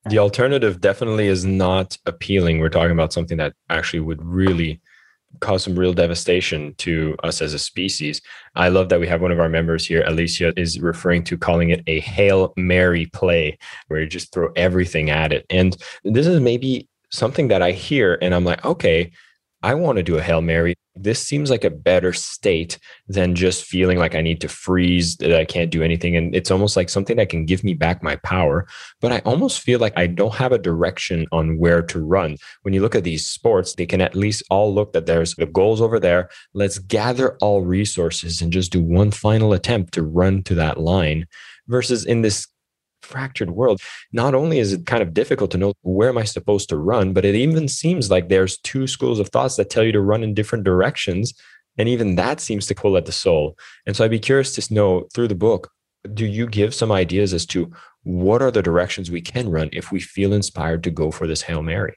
the 0.07 0.19
alternative 0.19 0.81
definitely 0.81 1.27
is 1.27 1.45
not 1.45 1.97
appealing 2.05 2.59
we're 2.59 2.69
talking 2.69 2.91
about 2.91 3.13
something 3.13 3.37
that 3.37 3.53
actually 3.69 3.99
would 3.99 4.23
really 4.23 4.79
cause 5.39 5.63
some 5.63 5.77
real 5.77 5.93
devastation 5.93 6.73
to 6.75 7.15
us 7.23 7.41
as 7.41 7.53
a 7.53 7.59
species. 7.59 8.21
I 8.55 8.69
love 8.69 8.89
that 8.89 8.99
we 8.99 9.07
have 9.07 9.21
one 9.21 9.31
of 9.31 9.39
our 9.39 9.49
members 9.49 9.85
here, 9.85 10.03
Alicia, 10.05 10.53
is 10.57 10.79
referring 10.79 11.23
to 11.25 11.37
calling 11.37 11.69
it 11.69 11.83
a 11.87 11.99
Hail 11.99 12.53
Mary 12.55 13.07
play, 13.07 13.57
where 13.87 13.99
you 13.99 14.07
just 14.07 14.33
throw 14.33 14.51
everything 14.55 15.09
at 15.09 15.33
it. 15.33 15.45
And 15.49 15.75
this 16.03 16.27
is 16.27 16.39
maybe 16.39 16.87
something 17.11 17.47
that 17.49 17.61
I 17.61 17.71
hear 17.71 18.17
and 18.21 18.33
I'm 18.33 18.45
like, 18.45 18.63
okay, 18.65 19.11
I 19.65 19.73
want 19.73 19.95
to 19.95 20.03
do 20.03 20.15
a 20.15 20.21
Hail 20.21 20.41
Mary. 20.41 20.75
This 20.95 21.19
seems 21.19 21.49
like 21.49 21.63
a 21.63 21.71
better 21.71 22.13
state 22.13 22.77
than 23.07 23.33
just 23.33 23.65
feeling 23.65 23.97
like 23.97 24.13
I 24.13 24.21
need 24.21 24.39
to 24.41 24.47
freeze, 24.47 25.17
that 25.17 25.33
I 25.33 25.43
can't 25.43 25.71
do 25.71 25.81
anything. 25.81 26.15
And 26.15 26.35
it's 26.35 26.51
almost 26.51 26.77
like 26.77 26.87
something 26.87 27.17
that 27.17 27.29
can 27.29 27.47
give 27.47 27.63
me 27.63 27.73
back 27.73 28.03
my 28.03 28.17
power. 28.17 28.67
But 29.01 29.11
I 29.11 29.23
almost 29.25 29.61
feel 29.61 29.79
like 29.79 29.93
I 29.97 30.05
don't 30.05 30.35
have 30.35 30.51
a 30.51 30.59
direction 30.59 31.25
on 31.31 31.57
where 31.57 31.81
to 31.81 31.99
run. 31.99 32.37
When 32.61 32.75
you 32.75 32.81
look 32.83 32.93
at 32.93 33.03
these 33.03 33.25
sports, 33.25 33.73
they 33.73 33.87
can 33.87 34.01
at 34.01 34.13
least 34.13 34.43
all 34.51 34.71
look 34.71 34.93
that 34.93 35.07
there's 35.07 35.33
the 35.33 35.47
goals 35.47 35.81
over 35.81 35.99
there. 35.99 36.29
Let's 36.53 36.77
gather 36.77 37.35
all 37.41 37.63
resources 37.63 38.43
and 38.43 38.53
just 38.53 38.71
do 38.71 38.83
one 38.83 39.09
final 39.09 39.51
attempt 39.51 39.95
to 39.95 40.03
run 40.03 40.43
to 40.43 40.53
that 40.53 40.79
line 40.79 41.25
versus 41.67 42.05
in 42.05 42.21
this 42.21 42.47
fractured 43.05 43.51
world, 43.51 43.79
not 44.11 44.35
only 44.35 44.59
is 44.59 44.73
it 44.73 44.85
kind 44.85 45.01
of 45.01 45.13
difficult 45.13 45.51
to 45.51 45.57
know 45.57 45.73
where 45.81 46.09
am 46.09 46.17
I 46.17 46.23
supposed 46.23 46.69
to 46.69 46.77
run, 46.77 47.13
but 47.13 47.25
it 47.25 47.35
even 47.35 47.67
seems 47.67 48.11
like 48.11 48.27
there's 48.27 48.57
two 48.59 48.87
schools 48.87 49.19
of 49.19 49.29
thoughts 49.29 49.55
that 49.55 49.69
tell 49.69 49.83
you 49.83 49.91
to 49.91 50.01
run 50.01 50.23
in 50.23 50.33
different 50.33 50.63
directions. 50.63 51.33
And 51.77 51.89
even 51.89 52.15
that 52.15 52.39
seems 52.39 52.67
to 52.67 52.75
pull 52.75 52.97
at 52.97 53.05
the 53.05 53.11
soul. 53.11 53.57
And 53.85 53.95
so 53.95 54.03
I'd 54.03 54.11
be 54.11 54.19
curious 54.19 54.53
to 54.53 54.73
know 54.73 55.07
through 55.13 55.27
the 55.27 55.35
book, 55.35 55.71
do 56.13 56.25
you 56.25 56.47
give 56.47 56.73
some 56.73 56.91
ideas 56.91 57.33
as 57.33 57.45
to 57.47 57.71
what 58.03 58.41
are 58.41 58.51
the 58.51 58.61
directions 58.61 59.09
we 59.09 59.21
can 59.21 59.49
run 59.49 59.69
if 59.73 59.91
we 59.91 59.99
feel 59.99 60.33
inspired 60.33 60.83
to 60.83 60.91
go 60.91 61.11
for 61.11 61.27
this 61.27 61.41
Hail 61.41 61.63
Mary? 61.63 61.95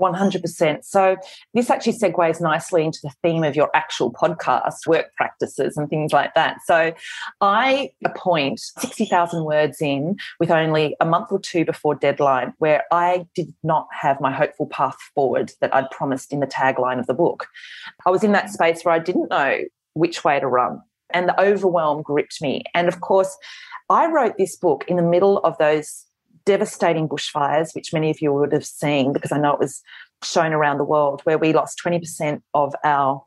100%. 0.00 0.84
So, 0.84 1.16
this 1.54 1.70
actually 1.70 1.92
segues 1.92 2.40
nicely 2.40 2.84
into 2.84 2.98
the 3.02 3.12
theme 3.22 3.44
of 3.44 3.54
your 3.54 3.70
actual 3.74 4.12
podcast, 4.12 4.86
work 4.86 5.14
practices, 5.16 5.76
and 5.76 5.88
things 5.88 6.12
like 6.12 6.34
that. 6.34 6.58
So, 6.64 6.92
I 7.40 7.90
appoint 8.04 8.60
60,000 8.60 9.44
words 9.44 9.80
in 9.80 10.16
with 10.38 10.50
only 10.50 10.96
a 11.00 11.04
month 11.04 11.28
or 11.30 11.38
two 11.38 11.64
before 11.64 11.94
deadline, 11.94 12.54
where 12.58 12.84
I 12.90 13.26
did 13.34 13.54
not 13.62 13.86
have 13.92 14.20
my 14.20 14.32
hopeful 14.32 14.66
path 14.66 14.96
forward 15.14 15.52
that 15.60 15.74
I'd 15.74 15.90
promised 15.90 16.32
in 16.32 16.40
the 16.40 16.46
tagline 16.46 16.98
of 16.98 17.06
the 17.06 17.14
book. 17.14 17.46
I 18.06 18.10
was 18.10 18.24
in 18.24 18.32
that 18.32 18.50
space 18.50 18.82
where 18.82 18.94
I 18.94 18.98
didn't 18.98 19.30
know 19.30 19.58
which 19.94 20.24
way 20.24 20.40
to 20.40 20.46
run, 20.46 20.80
and 21.10 21.28
the 21.28 21.40
overwhelm 21.40 22.02
gripped 22.02 22.40
me. 22.40 22.64
And 22.74 22.88
of 22.88 23.00
course, 23.00 23.36
I 23.88 24.06
wrote 24.06 24.38
this 24.38 24.56
book 24.56 24.84
in 24.88 24.96
the 24.96 25.02
middle 25.02 25.38
of 25.38 25.58
those 25.58 26.06
devastating 26.44 27.08
bushfires, 27.08 27.74
which 27.74 27.92
many 27.92 28.10
of 28.10 28.20
you 28.20 28.32
would 28.32 28.52
have 28.52 28.66
seen 28.66 29.12
because 29.12 29.32
I 29.32 29.38
know 29.38 29.52
it 29.52 29.60
was 29.60 29.82
shown 30.22 30.52
around 30.52 30.78
the 30.78 30.84
world, 30.84 31.20
where 31.24 31.38
we 31.38 31.52
lost 31.52 31.80
20% 31.84 32.42
of 32.54 32.74
our 32.84 33.24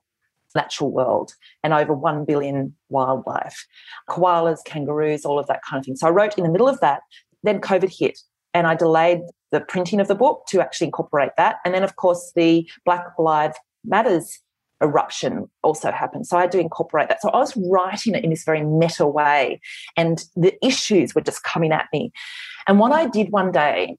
natural 0.55 0.91
world 0.91 1.33
and 1.63 1.73
over 1.73 1.93
1 1.93 2.25
billion 2.25 2.75
wildlife 2.89 3.65
koalas, 4.09 4.63
kangaroos, 4.65 5.25
all 5.25 5.39
of 5.39 5.47
that 5.47 5.61
kind 5.67 5.79
of 5.79 5.85
thing. 5.85 5.95
So 5.95 6.07
I 6.07 6.11
wrote 6.11 6.37
in 6.37 6.43
the 6.43 6.51
middle 6.51 6.69
of 6.69 6.79
that, 6.81 7.01
then 7.41 7.59
COVID 7.59 7.97
hit. 7.97 8.19
And 8.53 8.67
I 8.67 8.75
delayed 8.75 9.21
the 9.51 9.61
printing 9.61 9.99
of 9.99 10.07
the 10.07 10.13
book 10.13 10.45
to 10.49 10.61
actually 10.61 10.85
incorporate 10.85 11.31
that. 11.37 11.55
And 11.65 11.73
then, 11.73 11.83
of 11.83 11.95
course, 11.95 12.31
the 12.35 12.69
Black 12.85 13.05
Lives 13.17 13.57
Matters 13.83 14.39
eruption 14.81 15.49
also 15.63 15.91
happened. 15.91 16.27
So 16.27 16.37
I 16.37 16.41
had 16.41 16.51
to 16.51 16.59
incorporate 16.59 17.09
that. 17.09 17.21
So 17.21 17.29
I 17.29 17.37
was 17.37 17.55
writing 17.57 18.15
it 18.15 18.23
in 18.23 18.29
this 18.29 18.43
very 18.43 18.63
meta 18.63 19.07
way, 19.07 19.59
and 19.97 20.23
the 20.35 20.53
issues 20.63 21.15
were 21.15 21.21
just 21.21 21.43
coming 21.43 21.71
at 21.71 21.87
me. 21.91 22.11
And 22.67 22.79
what 22.79 22.91
I 22.91 23.07
did 23.07 23.31
one 23.31 23.51
day, 23.51 23.97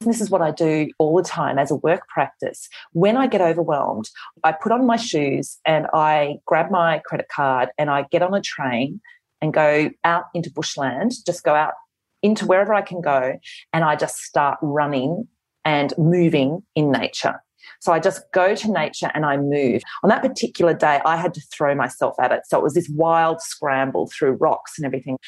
this 0.00 0.20
is 0.20 0.30
what 0.30 0.42
I 0.42 0.50
do 0.50 0.88
all 0.98 1.16
the 1.16 1.22
time 1.22 1.58
as 1.58 1.70
a 1.70 1.76
work 1.76 2.06
practice. 2.08 2.68
When 2.92 3.16
I 3.16 3.26
get 3.26 3.40
overwhelmed, 3.40 4.08
I 4.44 4.52
put 4.52 4.72
on 4.72 4.86
my 4.86 4.96
shoes 4.96 5.58
and 5.64 5.86
I 5.92 6.36
grab 6.46 6.70
my 6.70 7.00
credit 7.04 7.26
card 7.34 7.70
and 7.78 7.90
I 7.90 8.06
get 8.10 8.22
on 8.22 8.34
a 8.34 8.40
train 8.40 9.00
and 9.40 9.52
go 9.52 9.90
out 10.04 10.24
into 10.34 10.50
bushland, 10.50 11.12
just 11.26 11.42
go 11.42 11.54
out 11.54 11.74
into 12.22 12.46
wherever 12.46 12.74
I 12.74 12.82
can 12.82 13.00
go. 13.00 13.38
And 13.72 13.84
I 13.84 13.96
just 13.96 14.18
start 14.18 14.58
running 14.62 15.28
and 15.64 15.92
moving 15.98 16.62
in 16.74 16.90
nature. 16.90 17.40
So 17.80 17.92
I 17.92 18.00
just 18.00 18.22
go 18.32 18.54
to 18.54 18.72
nature 18.72 19.10
and 19.14 19.24
I 19.24 19.36
move. 19.36 19.82
On 20.02 20.08
that 20.08 20.22
particular 20.22 20.74
day, 20.74 21.00
I 21.04 21.16
had 21.16 21.34
to 21.34 21.40
throw 21.52 21.74
myself 21.74 22.16
at 22.20 22.32
it. 22.32 22.42
So 22.46 22.58
it 22.58 22.62
was 22.62 22.74
this 22.74 22.88
wild 22.88 23.40
scramble 23.40 24.08
through 24.08 24.32
rocks 24.32 24.78
and 24.78 24.86
everything. 24.86 25.18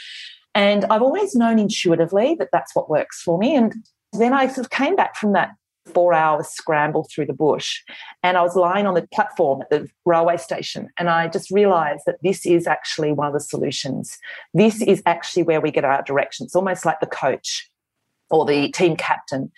And 0.55 0.85
I've 0.87 1.03
always 1.03 1.35
known 1.35 1.59
intuitively 1.59 2.37
that 2.39 2.49
that's 2.53 2.75
what 2.75 2.91
works 2.91 3.23
for 3.23 3.39
me. 3.39 3.55
And 3.55 3.75
then 4.13 4.33
I 4.33 4.47
sort 4.49 4.67
of 4.67 4.71
came 4.71 4.97
back 4.97 5.17
from 5.17 5.33
that 5.33 5.51
four 5.95 6.13
hour 6.13 6.43
scramble 6.45 7.09
through 7.13 7.27
the 7.27 7.33
bush 7.33 7.81
and 8.23 8.37
I 8.37 8.43
was 8.43 8.55
lying 8.55 8.87
on 8.87 8.95
the 8.95 9.09
platform 9.13 9.63
at 9.63 9.71
the 9.71 9.89
railway 10.05 10.37
station 10.37 10.89
and 10.99 11.09
I 11.09 11.27
just 11.27 11.51
realized 11.51 12.03
that 12.07 12.19
this 12.23 12.47
is 12.47 12.69
actually 12.69 13.13
one 13.13 13.27
of 13.27 13.33
the 13.33 13.41
solutions. 13.41 14.17
This 14.55 14.83
is 14.83 15.03
actually 15.07 15.43
where 15.45 15.61
we 15.61 15.73
get 15.73 15.85
our 15.85 16.03
direction. 16.03 16.45
It's 16.45 16.55
almost 16.55 16.85
like 16.85 17.01
the 17.01 17.07
coach 17.07 17.69
or 18.29 18.45
the 18.45 18.71
team 18.71 18.95
captain 18.95 19.51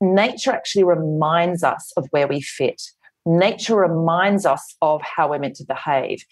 nature 0.00 0.52
actually 0.52 0.84
reminds 0.84 1.62
us 1.62 1.92
of 1.96 2.06
where 2.10 2.28
we 2.28 2.40
fit. 2.40 2.80
Nature 3.26 3.76
reminds 3.76 4.46
us 4.46 4.76
of 4.80 5.02
how 5.02 5.30
we're 5.30 5.38
meant 5.38 5.56
to 5.56 5.64
behave. 5.64 6.24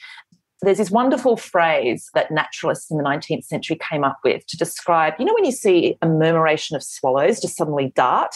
There's 0.62 0.78
this 0.78 0.90
wonderful 0.90 1.36
phrase 1.36 2.08
that 2.14 2.30
naturalists 2.30 2.90
in 2.90 2.96
the 2.96 3.04
19th 3.04 3.44
century 3.44 3.78
came 3.90 4.04
up 4.04 4.18
with 4.24 4.46
to 4.46 4.56
describe, 4.56 5.14
you 5.18 5.24
know, 5.24 5.34
when 5.34 5.44
you 5.44 5.52
see 5.52 5.98
a 6.00 6.08
murmuration 6.08 6.76
of 6.76 6.82
swallows 6.82 7.40
just 7.40 7.56
suddenly 7.56 7.92
dart, 7.94 8.34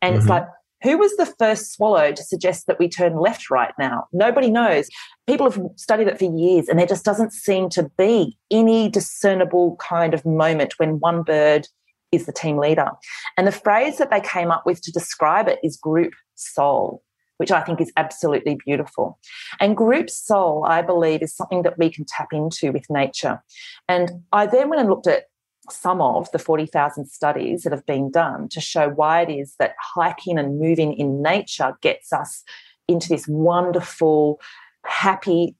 and 0.00 0.12
mm-hmm. 0.12 0.20
it's 0.20 0.28
like, 0.28 0.46
who 0.82 0.96
was 0.96 1.16
the 1.16 1.26
first 1.26 1.72
swallow 1.72 2.12
to 2.12 2.22
suggest 2.22 2.68
that 2.68 2.78
we 2.78 2.88
turn 2.88 3.18
left 3.18 3.50
right 3.50 3.72
now? 3.78 4.06
Nobody 4.12 4.48
knows. 4.48 4.88
People 5.26 5.50
have 5.50 5.60
studied 5.74 6.06
it 6.06 6.18
for 6.18 6.32
years, 6.32 6.68
and 6.68 6.78
there 6.78 6.86
just 6.86 7.04
doesn't 7.04 7.32
seem 7.32 7.68
to 7.70 7.90
be 7.98 8.38
any 8.50 8.88
discernible 8.88 9.76
kind 9.80 10.14
of 10.14 10.24
moment 10.24 10.74
when 10.78 11.00
one 11.00 11.24
bird 11.24 11.66
is 12.12 12.26
the 12.26 12.32
team 12.32 12.56
leader. 12.58 12.88
And 13.36 13.46
the 13.46 13.52
phrase 13.52 13.98
that 13.98 14.10
they 14.10 14.20
came 14.20 14.50
up 14.50 14.64
with 14.64 14.80
to 14.82 14.92
describe 14.92 15.48
it 15.48 15.58
is 15.62 15.76
group 15.76 16.14
soul 16.36 17.02
which 17.38 17.50
I 17.50 17.62
think 17.62 17.80
is 17.80 17.92
absolutely 17.96 18.58
beautiful. 18.64 19.18
And 19.60 19.76
group 19.76 20.10
soul, 20.10 20.64
I 20.68 20.82
believe, 20.82 21.22
is 21.22 21.34
something 21.34 21.62
that 21.62 21.78
we 21.78 21.90
can 21.90 22.04
tap 22.04 22.28
into 22.32 22.70
with 22.70 22.84
nature. 22.90 23.42
And 23.88 24.10
I 24.32 24.46
then 24.46 24.68
went 24.68 24.80
and 24.80 24.90
looked 24.90 25.06
at 25.06 25.24
some 25.70 26.00
of 26.00 26.30
the 26.32 26.38
40,000 26.38 27.06
studies 27.06 27.62
that 27.62 27.72
have 27.72 27.86
been 27.86 28.10
done 28.10 28.48
to 28.50 28.60
show 28.60 28.88
why 28.90 29.22
it 29.22 29.30
is 29.30 29.54
that 29.58 29.74
hiking 29.94 30.38
and 30.38 30.58
moving 30.58 30.94
in 30.94 31.22
nature 31.22 31.76
gets 31.82 32.12
us 32.12 32.42
into 32.86 33.08
this 33.08 33.26
wonderful, 33.28 34.40
happy, 34.86 35.54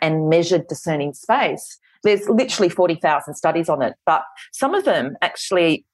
and 0.00 0.28
measured 0.28 0.66
discerning 0.68 1.12
space. 1.12 1.78
There's 2.02 2.28
literally 2.28 2.70
40,000 2.70 3.34
studies 3.34 3.68
on 3.68 3.82
it, 3.82 3.94
but 4.06 4.22
some 4.52 4.74
of 4.74 4.84
them 4.84 5.16
actually 5.20 5.84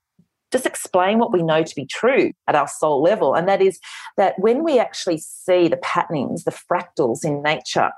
just 0.57 0.67
explain 0.67 1.19
what 1.19 1.33
we 1.33 1.43
know 1.43 1.63
to 1.63 1.75
be 1.75 1.85
true 1.85 2.33
at 2.49 2.55
our 2.55 2.67
soul 2.67 3.03
level. 3.03 3.35
And 3.35 3.47
that 3.47 3.61
is 3.61 3.79
that 4.17 4.39
when 4.39 4.65
we 4.65 4.79
actually 4.79 5.19
see 5.19 5.69
the 5.69 5.77
patternings, 5.77 6.45
the 6.45 6.51
fractals 6.51 7.25
in 7.25 7.43
nature, 7.43 7.91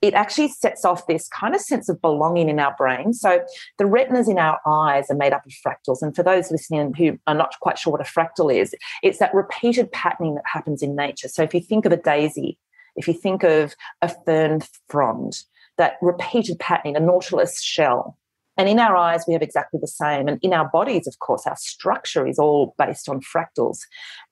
it 0.00 0.14
actually 0.14 0.46
sets 0.46 0.84
off 0.84 1.08
this 1.08 1.28
kind 1.28 1.56
of 1.56 1.60
sense 1.60 1.88
of 1.88 2.00
belonging 2.00 2.48
in 2.48 2.60
our 2.60 2.72
brain. 2.78 3.12
So 3.12 3.44
the 3.78 3.86
retinas 3.86 4.28
in 4.28 4.38
our 4.38 4.60
eyes 4.64 5.10
are 5.10 5.16
made 5.16 5.32
up 5.32 5.44
of 5.44 5.52
fractals. 5.52 6.02
And 6.02 6.14
for 6.14 6.22
those 6.22 6.52
listening 6.52 6.94
who 6.94 7.18
are 7.26 7.34
not 7.34 7.58
quite 7.60 7.80
sure 7.80 7.90
what 7.90 8.00
a 8.00 8.04
fractal 8.04 8.54
is, 8.54 8.72
it's 9.02 9.18
that 9.18 9.34
repeated 9.34 9.90
patterning 9.90 10.36
that 10.36 10.44
happens 10.46 10.82
in 10.82 10.94
nature. 10.94 11.26
So 11.26 11.42
if 11.42 11.52
you 11.52 11.60
think 11.60 11.84
of 11.84 11.90
a 11.90 11.96
daisy, 11.96 12.58
if 12.94 13.08
you 13.08 13.14
think 13.14 13.42
of 13.42 13.74
a 14.00 14.14
fern 14.24 14.60
frond, 14.88 15.42
that 15.78 15.94
repeated 16.00 16.60
patterning, 16.60 16.96
a 16.96 17.00
nautilus 17.00 17.60
shell, 17.60 18.16
and 18.58 18.68
in 18.68 18.80
our 18.80 18.96
eyes, 18.96 19.24
we 19.26 19.32
have 19.34 19.42
exactly 19.42 19.78
the 19.80 19.86
same. 19.86 20.26
And 20.26 20.40
in 20.42 20.52
our 20.52 20.68
bodies, 20.68 21.06
of 21.06 21.20
course, 21.20 21.46
our 21.46 21.56
structure 21.56 22.26
is 22.26 22.40
all 22.40 22.74
based 22.76 23.08
on 23.08 23.20
fractals. 23.20 23.78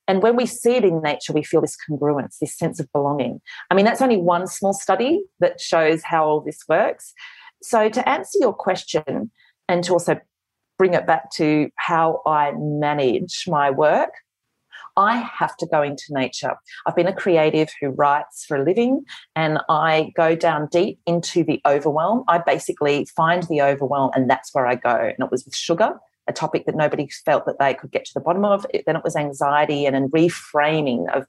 And 0.05 0.21
when 0.21 0.35
we 0.35 0.45
see 0.45 0.75
it 0.75 0.83
in 0.83 1.01
nature, 1.01 1.31
we 1.31 1.43
feel 1.43 1.61
this 1.61 1.77
congruence, 1.89 2.37
this 2.39 2.57
sense 2.57 2.81
of 2.81 2.91
belonging. 2.91 3.39
I 3.71 3.75
mean, 3.75 3.85
that's 3.85 4.01
only 4.01 4.17
one 4.17 4.45
small 4.45 4.73
study 4.73 5.23
that 5.39 5.61
shows 5.61 6.03
how 6.03 6.25
all 6.25 6.41
this 6.41 6.59
works. 6.67 7.13
So, 7.63 7.87
to 7.87 8.07
answer 8.07 8.37
your 8.39 8.53
question 8.53 9.31
and 9.69 9.83
to 9.85 9.93
also 9.93 10.19
bring 10.77 10.93
it 10.93 11.07
back 11.07 11.31
to 11.31 11.69
how 11.77 12.21
I 12.25 12.51
manage 12.55 13.45
my 13.47 13.71
work, 13.71 14.11
I 14.97 15.17
have 15.17 15.55
to 15.57 15.67
go 15.67 15.81
into 15.83 16.05
nature. 16.09 16.55
I've 16.85 16.95
been 16.95 17.07
a 17.07 17.13
creative 17.13 17.69
who 17.79 17.89
writes 17.89 18.45
for 18.45 18.57
a 18.57 18.63
living 18.63 19.05
and 19.35 19.59
I 19.69 20.11
go 20.15 20.35
down 20.35 20.67
deep 20.71 20.99
into 21.05 21.43
the 21.43 21.61
overwhelm. 21.65 22.23
I 22.27 22.39
basically 22.39 23.07
find 23.15 23.43
the 23.43 23.61
overwhelm 23.61 24.11
and 24.15 24.29
that's 24.29 24.53
where 24.53 24.65
I 24.65 24.75
go. 24.75 24.89
And 24.89 25.23
it 25.23 25.31
was 25.31 25.45
with 25.45 25.55
sugar, 25.55 25.93
a 26.27 26.33
topic 26.33 26.65
that 26.65 26.75
nobody 26.75 27.07
felt 27.25 27.45
that 27.45 27.59
they 27.59 27.75
could 27.75 27.91
get 27.91 28.05
to 28.05 28.13
the 28.15 28.19
bottom 28.19 28.43
of. 28.43 28.65
Then 28.85 28.95
it 28.95 29.03
was 29.03 29.15
anxiety 29.15 29.85
and 29.85 29.95
a 29.95 30.01
reframing 30.09 31.15
of 31.15 31.27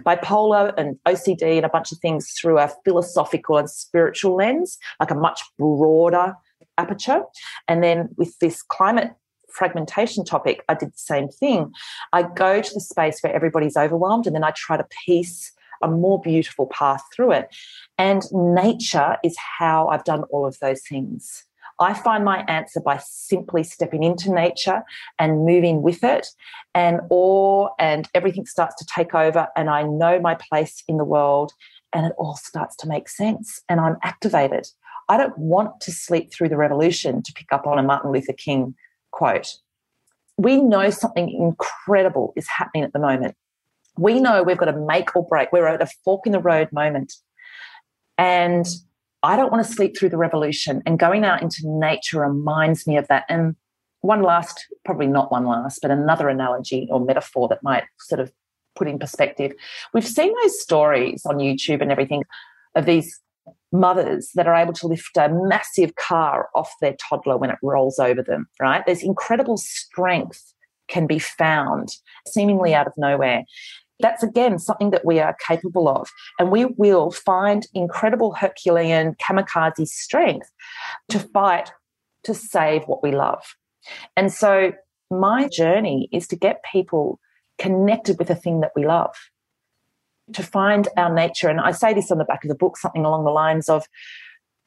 bipolar 0.00 0.74
and 0.76 0.98
OCD 1.06 1.56
and 1.56 1.64
a 1.64 1.70
bunch 1.70 1.92
of 1.92 1.98
things 1.98 2.32
through 2.32 2.58
a 2.58 2.70
philosophical 2.84 3.56
and 3.56 3.70
spiritual 3.70 4.36
lens, 4.36 4.78
like 5.00 5.10
a 5.10 5.14
much 5.14 5.40
broader 5.58 6.34
aperture. 6.76 7.22
And 7.66 7.82
then 7.82 8.10
with 8.16 8.38
this 8.40 8.62
climate 8.62 9.12
fragmentation 9.56 10.24
topic, 10.24 10.64
I 10.68 10.74
did 10.74 10.90
the 10.90 10.98
same 10.98 11.28
thing. 11.28 11.72
I 12.12 12.22
go 12.22 12.60
to 12.60 12.74
the 12.74 12.80
space 12.80 13.20
where 13.20 13.34
everybody's 13.34 13.76
overwhelmed 13.76 14.26
and 14.26 14.36
then 14.36 14.44
I 14.44 14.52
try 14.54 14.76
to 14.76 14.86
piece 15.06 15.52
a 15.82 15.88
more 15.88 16.20
beautiful 16.20 16.66
path 16.66 17.02
through 17.14 17.32
it. 17.32 17.54
And 17.98 18.22
nature 18.32 19.16
is 19.24 19.36
how 19.58 19.88
I've 19.88 20.04
done 20.04 20.24
all 20.24 20.46
of 20.46 20.58
those 20.60 20.82
things. 20.88 21.44
I 21.78 21.92
find 21.92 22.24
my 22.24 22.38
answer 22.48 22.80
by 22.80 22.98
simply 22.98 23.62
stepping 23.62 24.02
into 24.02 24.32
nature 24.32 24.82
and 25.18 25.44
moving 25.44 25.82
with 25.82 26.02
it, 26.02 26.28
and 26.74 27.00
awe 27.10 27.68
and 27.78 28.08
everything 28.14 28.46
starts 28.46 28.76
to 28.76 28.86
take 28.94 29.14
over. 29.14 29.48
And 29.56 29.68
I 29.68 29.82
know 29.82 30.18
my 30.18 30.36
place 30.36 30.82
in 30.88 30.96
the 30.96 31.04
world, 31.04 31.52
and 31.92 32.06
it 32.06 32.12
all 32.18 32.36
starts 32.36 32.76
to 32.76 32.88
make 32.88 33.08
sense, 33.10 33.60
and 33.68 33.80
I'm 33.80 33.98
activated. 34.02 34.66
I 35.08 35.16
don't 35.18 35.36
want 35.38 35.80
to 35.82 35.92
sleep 35.92 36.32
through 36.32 36.48
the 36.48 36.56
revolution 36.56 37.22
to 37.22 37.32
pick 37.34 37.52
up 37.52 37.66
on 37.66 37.78
a 37.78 37.82
Martin 37.82 38.10
Luther 38.10 38.32
King 38.32 38.74
quote. 39.16 39.48
We 40.36 40.60
know 40.60 40.90
something 40.90 41.30
incredible 41.30 42.34
is 42.36 42.46
happening 42.48 42.84
at 42.84 42.92
the 42.92 42.98
moment. 42.98 43.34
We 43.96 44.20
know 44.20 44.42
we've 44.42 44.58
got 44.58 44.66
to 44.66 44.78
make 44.78 45.16
or 45.16 45.26
break. 45.26 45.50
We're 45.52 45.66
at 45.66 45.80
a 45.80 45.88
fork 46.04 46.26
in 46.26 46.32
the 46.32 46.38
road 46.38 46.68
moment. 46.70 47.14
And 48.18 48.66
I 49.22 49.36
don't 49.36 49.50
want 49.50 49.66
to 49.66 49.72
sleep 49.72 49.96
through 49.98 50.10
the 50.10 50.18
revolution. 50.18 50.82
And 50.84 50.98
going 50.98 51.24
out 51.24 51.40
into 51.40 51.62
nature 51.64 52.20
reminds 52.20 52.86
me 52.86 52.98
of 52.98 53.08
that. 53.08 53.24
And 53.30 53.56
one 54.02 54.22
last, 54.22 54.66
probably 54.84 55.06
not 55.06 55.32
one 55.32 55.46
last, 55.46 55.78
but 55.80 55.90
another 55.90 56.28
analogy 56.28 56.86
or 56.90 57.00
metaphor 57.00 57.48
that 57.48 57.62
might 57.62 57.84
sort 58.00 58.20
of 58.20 58.30
put 58.76 58.86
in 58.86 58.98
perspective. 58.98 59.52
We've 59.94 60.06
seen 60.06 60.34
those 60.42 60.60
stories 60.60 61.22
on 61.24 61.38
YouTube 61.38 61.80
and 61.80 61.90
everything 61.90 62.24
of 62.74 62.84
these 62.84 63.18
mothers 63.80 64.30
that 64.34 64.46
are 64.46 64.54
able 64.54 64.72
to 64.74 64.86
lift 64.86 65.16
a 65.16 65.28
massive 65.30 65.94
car 65.96 66.48
off 66.54 66.72
their 66.80 66.96
toddler 67.08 67.36
when 67.36 67.50
it 67.50 67.58
rolls 67.62 67.98
over 67.98 68.22
them, 68.22 68.46
right? 68.60 68.84
There's 68.86 69.02
incredible 69.02 69.56
strength 69.56 70.52
can 70.88 71.06
be 71.06 71.18
found 71.18 71.88
seemingly 72.26 72.74
out 72.74 72.86
of 72.86 72.92
nowhere. 72.96 73.44
That's 74.00 74.22
again 74.22 74.58
something 74.58 74.90
that 74.90 75.04
we 75.04 75.20
are 75.20 75.36
capable 75.46 75.88
of. 75.88 76.08
And 76.38 76.50
we 76.50 76.66
will 76.66 77.10
find 77.10 77.66
incredible 77.74 78.34
Herculean 78.34 79.14
kamikaze 79.14 79.86
strength 79.88 80.50
to 81.08 81.18
fight 81.18 81.72
to 82.24 82.34
save 82.34 82.84
what 82.84 83.02
we 83.02 83.12
love. 83.12 83.42
And 84.16 84.32
so 84.32 84.72
my 85.10 85.48
journey 85.48 86.08
is 86.12 86.26
to 86.28 86.36
get 86.36 86.64
people 86.70 87.20
connected 87.58 88.18
with 88.18 88.28
a 88.28 88.34
thing 88.34 88.60
that 88.60 88.72
we 88.76 88.86
love 88.86 89.14
to 90.32 90.42
find 90.42 90.88
our 90.96 91.12
nature. 91.12 91.48
And 91.48 91.60
I 91.60 91.70
say 91.72 91.94
this 91.94 92.10
on 92.10 92.18
the 92.18 92.24
back 92.24 92.44
of 92.44 92.48
the 92.48 92.54
book, 92.54 92.76
something 92.76 93.04
along 93.04 93.24
the 93.24 93.30
lines 93.30 93.68
of, 93.68 93.84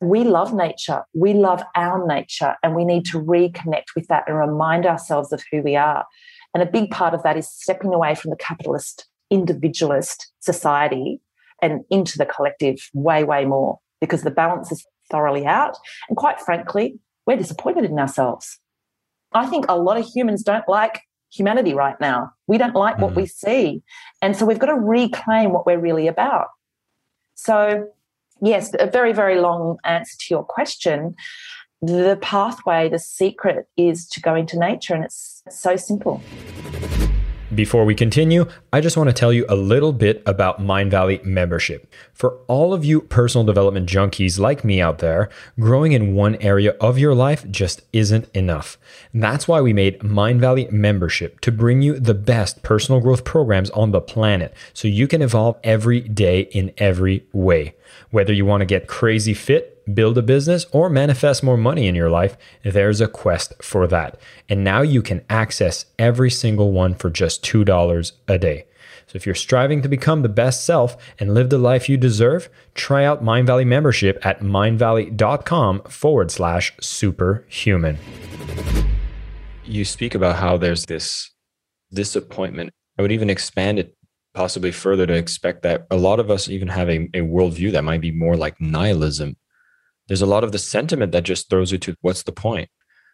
we 0.02 0.24
love 0.24 0.54
nature, 0.54 1.04
we 1.14 1.34
love 1.34 1.62
our 1.76 2.06
nature, 2.08 2.56
and 2.64 2.74
we 2.74 2.86
need 2.86 3.06
to 3.08 3.20
reconnect 3.20 3.96
with 3.96 4.08
that 4.08 4.24
and 4.28 4.38
remind 4.38 4.86
ourselves 4.86 5.34
of 5.34 5.44
who 5.52 5.62
we 5.62 5.76
are. 5.76 6.06
And 6.54 6.64
a 6.64 6.72
big 6.72 6.90
part 6.90 7.14
of 7.14 7.24
that 7.24 7.38
is 7.38 7.50
stepping 7.50 7.94
away 7.94 8.16
from 8.16 8.32
the 8.32 8.38
capitalist, 8.38 9.08
individualist 9.30 10.32
society 10.40 11.20
and 11.62 11.82
into 11.90 12.18
the 12.18 12.26
collective 12.26 12.90
way, 12.94 13.24
way 13.24 13.46
more 13.46 13.80
because 14.00 14.24
the 14.24 14.32
balance 14.32 14.72
is 14.72 14.86
thoroughly 15.12 15.46
out. 15.46 15.78
And 16.08 16.18
quite 16.18 16.40
frankly, 16.40 16.98
we're 17.28 17.38
disappointed 17.38 17.86
in 17.86 18.00
ourselves. 18.00 18.60
I 19.34 19.46
think 19.46 19.66
a 19.68 19.78
lot 19.78 19.98
of 19.98 20.06
humans 20.06 20.44
don't 20.44 20.68
like 20.68 21.02
humanity 21.32 21.74
right 21.74 22.00
now. 22.00 22.32
We 22.48 22.58
don't 22.58 22.76
like 22.76 22.98
mm. 22.98 23.02
what 23.02 23.16
we 23.16 23.26
see. 23.26 23.82
And 24.22 24.36
so 24.36 24.46
we've 24.46 24.60
got 24.60 24.68
to 24.68 24.76
reclaim 24.76 25.52
what 25.52 25.66
we're 25.66 25.80
really 25.80 26.08
about. 26.08 26.48
So, 27.36 27.88
yes, 28.42 28.72
a 28.80 28.88
very, 28.88 29.14
very 29.14 29.40
long 29.40 29.78
answer 29.86 30.16
to 30.20 30.26
your 30.30 30.44
question. 30.44 31.16
The 31.82 32.18
pathway, 32.22 32.90
the 32.90 33.00
secret 33.00 33.68
is 33.78 34.06
to 34.10 34.20
go 34.20 34.36
into 34.36 34.60
nature, 34.60 34.94
and 34.94 35.06
it's 35.06 35.42
so 35.50 35.78
simple. 35.78 36.22
Before 37.60 37.84
we 37.84 37.94
continue, 37.94 38.46
I 38.72 38.80
just 38.80 38.96
want 38.96 39.10
to 39.10 39.14
tell 39.14 39.34
you 39.34 39.46
a 39.50 39.56
little 39.58 39.92
bit 39.92 40.24
about 40.26 40.62
Mindvalley 40.62 41.22
membership. 41.26 41.94
For 42.14 42.38
all 42.48 42.74
of 42.74 42.86
you 42.86 43.02
personal 43.02 43.44
development 43.44 43.90
junkies 43.90 44.40
like 44.40 44.64
me 44.64 44.80
out 44.80 45.00
there, 45.00 45.28
growing 45.60 45.92
in 45.92 46.16
one 46.16 46.36
area 46.36 46.78
of 46.80 46.98
your 46.98 47.14
life 47.14 47.46
just 47.52 47.82
isn't 47.92 48.30
enough. 48.34 48.78
that's 49.14 49.46
why 49.46 49.60
we 49.60 49.74
made 49.74 50.00
Mindvalley 50.00 50.72
membership 50.72 51.42
to 51.42 51.52
bring 51.52 51.82
you 51.82 52.00
the 52.00 52.14
best 52.14 52.64
personal 52.64 53.02
growth 53.02 53.26
programs 53.26 53.70
on 53.72 53.92
the 53.92 54.00
planet 54.00 54.54
so 54.74 54.88
you 54.88 55.06
can 55.06 55.22
evolve 55.22 55.58
every 55.62 56.00
day 56.00 56.44
in 56.54 56.72
every 56.78 57.26
way. 57.34 57.76
Whether 58.10 58.32
you 58.32 58.46
want 58.46 58.62
to 58.62 58.66
get 58.66 58.88
crazy 58.88 59.34
fit, 59.34 59.79
build 59.94 60.18
a 60.18 60.22
business, 60.22 60.66
or 60.72 60.90
manifest 60.90 61.44
more 61.44 61.58
money 61.58 61.88
in 61.88 61.96
your 61.96 62.10
life, 62.10 62.38
there's 62.64 63.02
a 63.02 63.08
quest 63.08 63.54
for 63.62 63.88
that. 63.88 64.20
And 64.48 64.64
now 64.64 64.82
you 64.82 65.02
can 65.02 65.24
access 65.30 65.86
every 65.98 66.32
single 66.32 66.72
one 66.72 66.96
for 66.96 67.10
just 67.10 67.44
$2 67.44 68.12
a 68.28 68.38
day. 68.38 68.66
So 69.08 69.16
if 69.16 69.26
you're 69.26 69.34
striving 69.34 69.82
to 69.82 69.90
become 69.90 70.22
the 70.22 70.30
best 70.30 70.64
self 70.64 70.96
and 71.18 71.34
live 71.34 71.50
the 71.50 71.58
life 71.58 71.90
you 71.90 71.98
deserve, 71.98 72.48
try 72.76 73.04
out 73.04 73.24
Mindvalley 73.24 73.66
membership 73.66 74.24
at 74.24 74.42
mindvalley.com 74.42 75.82
forward 75.90 76.30
slash 76.30 76.74
superhuman. 76.80 77.98
You 79.66 79.84
speak 79.84 80.14
about 80.14 80.36
how 80.36 80.58
there's 80.58 80.86
this 80.86 81.32
disappointment. 81.92 82.70
I 83.00 83.02
would 83.02 83.12
even 83.12 83.32
expand 83.32 83.80
it 83.80 83.96
possibly 84.36 84.72
further 84.72 85.08
to 85.08 85.14
expect 85.14 85.64
that 85.64 85.88
a 85.90 85.98
lot 85.98 86.20
of 86.20 86.30
us 86.30 86.48
even 86.48 86.68
have 86.68 86.90
a, 86.90 87.10
a 87.16 87.22
worldview 87.22 87.72
that 87.72 87.84
might 87.84 88.02
be 88.02 88.12
more 88.12 88.38
like 88.38 88.62
nihilism 88.62 89.36
there's 90.10 90.22
a 90.22 90.26
lot 90.26 90.44
of 90.44 90.52
the 90.52 90.60
sentiment 90.60 91.14
that 91.14 91.24
just 91.24 91.50
throws 91.50 91.72
you 91.72 91.78
to 91.78 91.96
what's 92.02 92.24
the 92.24 92.34
point? 92.34 92.70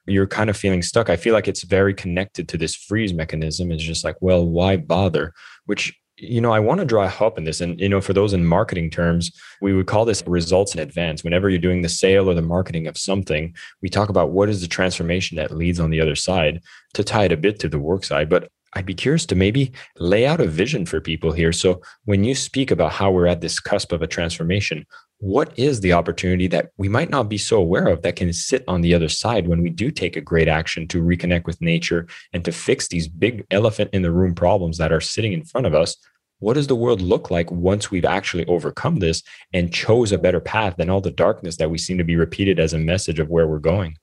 You're 0.08 0.28
kind 0.28 0.50
of 0.50 0.58
feeling 0.58 0.82
stuck. 0.82 1.10
I 1.10 1.18
feel 1.18 1.34
like 1.34 1.48
it's 1.48 1.64
very 1.64 1.94
connected 1.94 2.48
to 2.50 2.58
this 2.58 2.76
freeze 2.76 3.14
mechanism. 3.14 3.72
It's 3.72 3.84
just 3.84 4.04
like, 4.04 4.16
well, 4.22 4.48
why 4.48 4.78
bother? 4.78 5.34
Which 5.66 5.94
you 6.18 6.40
know, 6.40 6.54
I 6.54 6.60
want 6.60 6.80
to 6.80 6.86
draw 6.86 7.08
help 7.08 7.38
in 7.38 7.44
this. 7.44 7.60
And, 7.60 7.80
you 7.80 7.90
know, 7.90 8.00
for 8.00 8.14
those 8.14 8.32
in 8.32 8.46
marketing 8.46 8.90
terms, 8.90 9.32
we 9.62 9.74
would 9.74 9.88
call 9.88 10.06
this 10.06 10.24
results 10.26 10.74
in 10.74 10.80
advance. 10.80 11.24
Whenever 11.24 11.50
you're 11.50 11.60
doing 11.60 11.82
the 11.82 11.90
sale 11.90 12.30
or 12.30 12.34
the 12.34 12.42
marketing 12.42 12.88
of 12.88 12.98
something, 12.98 13.54
we 13.82 13.90
talk 13.90 14.08
about 14.08 14.32
what 14.32 14.48
is 14.48 14.62
the 14.62 14.68
transformation 14.68 15.36
that 15.36 15.52
leads 15.52 15.80
on 15.80 15.90
the 15.90 16.00
other 16.00 16.16
side 16.16 16.62
to 16.94 17.04
tie 17.04 17.26
it 17.26 17.34
a 17.34 17.38
bit 17.38 17.60
to 17.60 17.70
the 17.70 17.80
work 17.80 18.06
side. 18.06 18.30
But 18.30 18.50
I'd 18.74 18.86
be 18.86 18.94
curious 18.94 19.26
to 19.28 19.36
maybe 19.36 19.72
lay 19.98 20.26
out 20.26 20.42
a 20.42 20.48
vision 20.48 20.86
for 20.86 21.00
people 21.00 21.32
here. 21.32 21.52
So 21.52 21.82
when 22.06 22.24
you 22.24 22.36
speak 22.36 22.72
about 22.72 22.92
how 22.92 23.12
we're 23.12 23.28
at 23.28 23.42
this 23.42 23.60
cusp 23.60 23.92
of 23.92 24.02
a 24.02 24.08
transformation, 24.08 24.86
what 25.20 25.58
is 25.58 25.80
the 25.80 25.94
opportunity 25.94 26.48
that 26.48 26.72
we 26.78 26.90
might 26.90 27.10
not 27.10 27.30
be 27.30 27.38
so 27.38 27.58
aware 27.58 27.88
of 27.88 28.02
that 28.02 28.16
can 28.16 28.34
sit 28.34 28.64
on 28.68 28.82
the 28.82 28.94
other 28.94 29.10
side 29.10 29.48
when 29.48 29.62
we 29.62 29.70
do 29.70 29.90
take 29.90 30.16
a 30.16 30.22
great 30.22 30.48
action 30.48 30.88
to 30.90 31.02
reconnect 31.02 31.46
with 31.46 31.62
nature 31.62 32.06
and 32.34 32.44
to 32.46 32.52
fix 32.52 32.88
these 32.88 33.08
big 33.08 33.46
elephant 33.50 33.90
in 33.94 34.02
the 34.02 34.12
room 34.12 34.36
problems 34.36 34.78
that 34.78 34.92
are 34.92 35.02
sitting 35.02 35.34
in 35.34 35.44
front 35.44 35.68
of 35.68 35.74
us? 35.74 35.96
What 36.40 36.56
does 36.56 36.68
the 36.68 36.76
world 36.76 37.02
look 37.02 37.32
like 37.32 37.50
once 37.50 37.90
we've 37.90 38.06
actually 38.06 38.46
overcome 38.46 39.00
this 39.00 39.24
and 39.54 39.74
chose 39.74 40.12
a 40.12 40.18
better 40.18 40.42
path 40.42 40.76
than 40.78 40.90
all 40.90 41.02
the 41.02 41.12
darkness 41.12 41.58
that 41.58 41.72
we 41.72 41.78
seem 41.78 41.98
to 41.98 42.04
be 42.04 42.18
repeated 42.18 42.60
as 42.60 42.74
a 42.74 42.78
message 42.78 43.20
of 43.20 43.30
where 43.30 43.48
we're 43.48 43.60
going? 43.60 43.98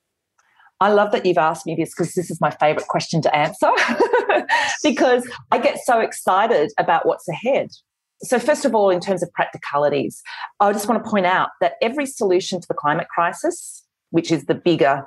I 0.81 0.91
love 0.91 1.13
that 1.13 1.25
you've 1.27 1.39
asked 1.39 1.67
me 1.67 1.77
this 1.77 1.95
because 1.95 2.15
this 2.15 2.31
is 2.31 2.41
my 2.41 2.51
favorite 2.51 2.89
question 2.89 3.23
to 3.23 3.37
answer 3.37 3.71
because 4.83 5.29
I 5.53 5.59
get 5.59 5.79
so 5.85 6.01
excited 6.01 6.73
about 6.79 7.07
what's 7.07 7.29
ahead. 7.29 7.71
So, 8.25 8.39
first 8.39 8.65
of 8.65 8.75
all, 8.75 8.91
in 8.91 9.01
terms 9.01 9.23
of 9.23 9.33
practicalities, 9.33 10.23
I 10.61 10.73
just 10.73 10.89
want 10.89 11.05
to 11.05 11.11
point 11.11 11.27
out 11.27 11.51
that 11.61 11.75
every 11.83 12.07
solution 12.07 12.61
to 12.61 12.69
the 12.69 12.75
climate 12.75 13.09
crisis, 13.09 13.85
which 14.11 14.31
is 14.31 14.45
the 14.45 14.55
bigger 14.55 15.07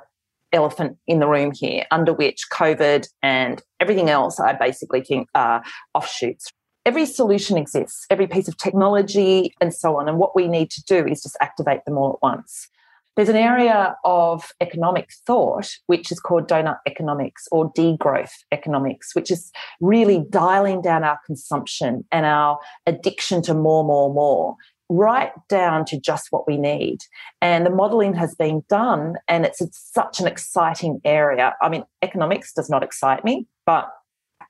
elephant 0.52 0.98
in 1.06 1.18
the 1.18 1.26
room 1.26 1.52
here, 1.54 1.84
under 1.90 2.12
which 2.12 2.44
COVID 2.52 3.08
and 3.22 3.62
everything 3.80 4.10
else 4.10 4.38
I 4.38 4.52
basically 4.52 5.02
think 5.02 5.28
are 5.34 5.62
offshoots. 5.94 6.52
Every 6.84 7.06
solution 7.06 7.56
exists, 7.56 8.06
every 8.10 8.26
piece 8.26 8.48
of 8.48 8.56
technology, 8.58 9.52
and 9.60 9.74
so 9.74 9.98
on. 9.98 10.08
And 10.08 10.18
what 10.18 10.36
we 10.36 10.46
need 10.46 10.70
to 10.70 10.82
do 10.84 11.06
is 11.06 11.22
just 11.22 11.36
activate 11.40 11.84
them 11.84 11.98
all 11.98 12.12
at 12.12 12.22
once. 12.22 12.68
There's 13.16 13.28
an 13.30 13.36
area 13.36 13.96
of 14.04 14.52
economic 14.60 15.08
thought 15.26 15.70
which 15.86 16.12
is 16.12 16.20
called 16.20 16.48
donut 16.48 16.78
economics 16.86 17.48
or 17.50 17.72
degrowth 17.72 18.32
economics, 18.52 19.14
which 19.14 19.30
is 19.30 19.50
really 19.80 20.24
dialing 20.28 20.82
down 20.82 21.02
our 21.02 21.18
consumption 21.24 22.04
and 22.12 22.26
our 22.26 22.58
addiction 22.86 23.40
to 23.42 23.54
more, 23.54 23.84
more, 23.84 24.12
more, 24.12 24.56
right 24.88 25.32
down 25.48 25.84
to 25.86 25.98
just 25.98 26.28
what 26.30 26.46
we 26.46 26.58
need. 26.58 26.98
And 27.40 27.64
the 27.64 27.70
modeling 27.70 28.14
has 28.14 28.34
been 28.34 28.62
done, 28.68 29.14
and 29.26 29.46
it's, 29.46 29.60
it's 29.60 29.90
such 29.92 30.20
an 30.20 30.26
exciting 30.26 31.00
area. 31.04 31.54
I 31.62 31.68
mean, 31.68 31.84
economics 32.02 32.52
does 32.52 32.68
not 32.68 32.82
excite 32.82 33.24
me, 33.24 33.46
but 33.64 33.88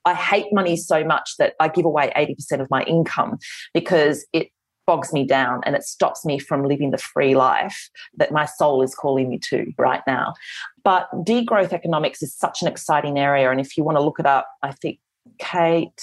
I 0.05 0.13
hate 0.13 0.47
money 0.51 0.77
so 0.77 1.03
much 1.03 1.31
that 1.39 1.53
I 1.59 1.67
give 1.67 1.85
away 1.85 2.11
80% 2.15 2.61
of 2.61 2.69
my 2.69 2.83
income 2.83 3.37
because 3.73 4.25
it 4.31 4.47
bogs 4.87 5.13
me 5.13 5.25
down 5.25 5.61
and 5.65 5.75
it 5.75 5.83
stops 5.83 6.25
me 6.25 6.39
from 6.39 6.63
living 6.63 6.89
the 6.89 6.97
free 6.97 7.35
life 7.35 7.89
that 8.15 8.31
my 8.31 8.45
soul 8.45 8.81
is 8.81 8.95
calling 8.95 9.29
me 9.29 9.37
to 9.49 9.71
right 9.77 10.01
now. 10.07 10.33
But 10.83 11.09
degrowth 11.25 11.73
economics 11.73 12.23
is 12.23 12.33
such 12.33 12.63
an 12.63 12.67
exciting 12.67 13.19
area. 13.19 13.51
And 13.51 13.59
if 13.59 13.77
you 13.77 13.83
want 13.83 13.97
to 13.97 14.03
look 14.03 14.19
it 14.19 14.25
up, 14.25 14.47
I 14.63 14.71
think 14.71 14.99
Kate 15.37 16.01